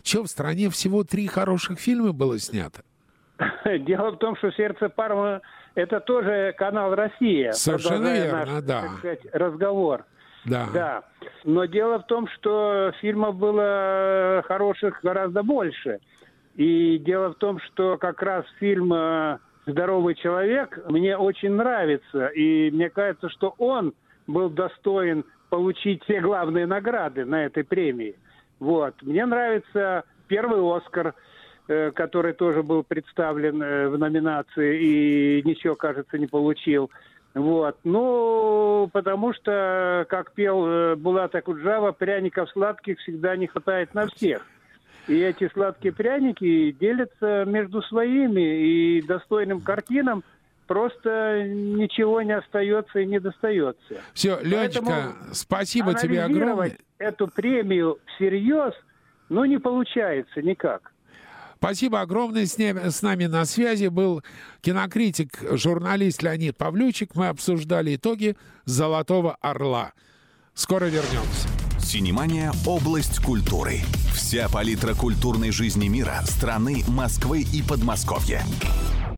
[0.03, 2.83] Че, в стране всего три хороших фильма было снято?
[3.65, 5.41] Дело в том, что «Сердце Пармы»—
[5.75, 7.51] это тоже канал «Россия».
[7.53, 8.89] Совершенно верно, наш, да.
[8.97, 10.05] сказать, разговор.
[10.45, 10.67] Да.
[10.73, 11.03] Да.
[11.45, 15.99] Но дело в том, что фильмов было хороших гораздо больше.
[16.55, 22.27] И дело в том, что как раз фильм э, «Здоровый человек» мне очень нравится.
[22.27, 23.93] И мне кажется, что он
[24.27, 28.15] был достоин получить все главные награды на этой премии.
[28.63, 28.95] Вот.
[29.01, 31.13] Мне нравится первый «Оскар»,
[31.67, 36.89] э, который тоже был представлен э, в номинации и ничего, кажется, не получил.
[37.33, 37.75] Вот.
[37.83, 44.45] Ну, потому что, как пел э, Булат Акуджава, пряников сладких всегда не хватает на всех.
[45.09, 50.23] И эти сладкие пряники делятся между своими, и достойным картинам
[50.67, 54.01] просто ничего не остается и не достается.
[54.13, 56.77] Все, Ленечка, спасибо тебе огромное.
[56.97, 58.73] Эту премию всерьез,
[59.29, 60.93] ну, не получается никак.
[61.57, 62.45] Спасибо огромное.
[62.45, 64.21] С, нами, с нами на связи был
[64.59, 67.15] кинокритик, журналист Леонид Павлючик.
[67.15, 68.35] Мы обсуждали итоги
[68.65, 69.93] «Золотого орла».
[70.53, 71.47] Скоро вернемся.
[71.79, 73.79] Синемания– область культуры.
[74.13, 78.41] Вся палитра культурной жизни мира, страны, Москвы и Подмосковья.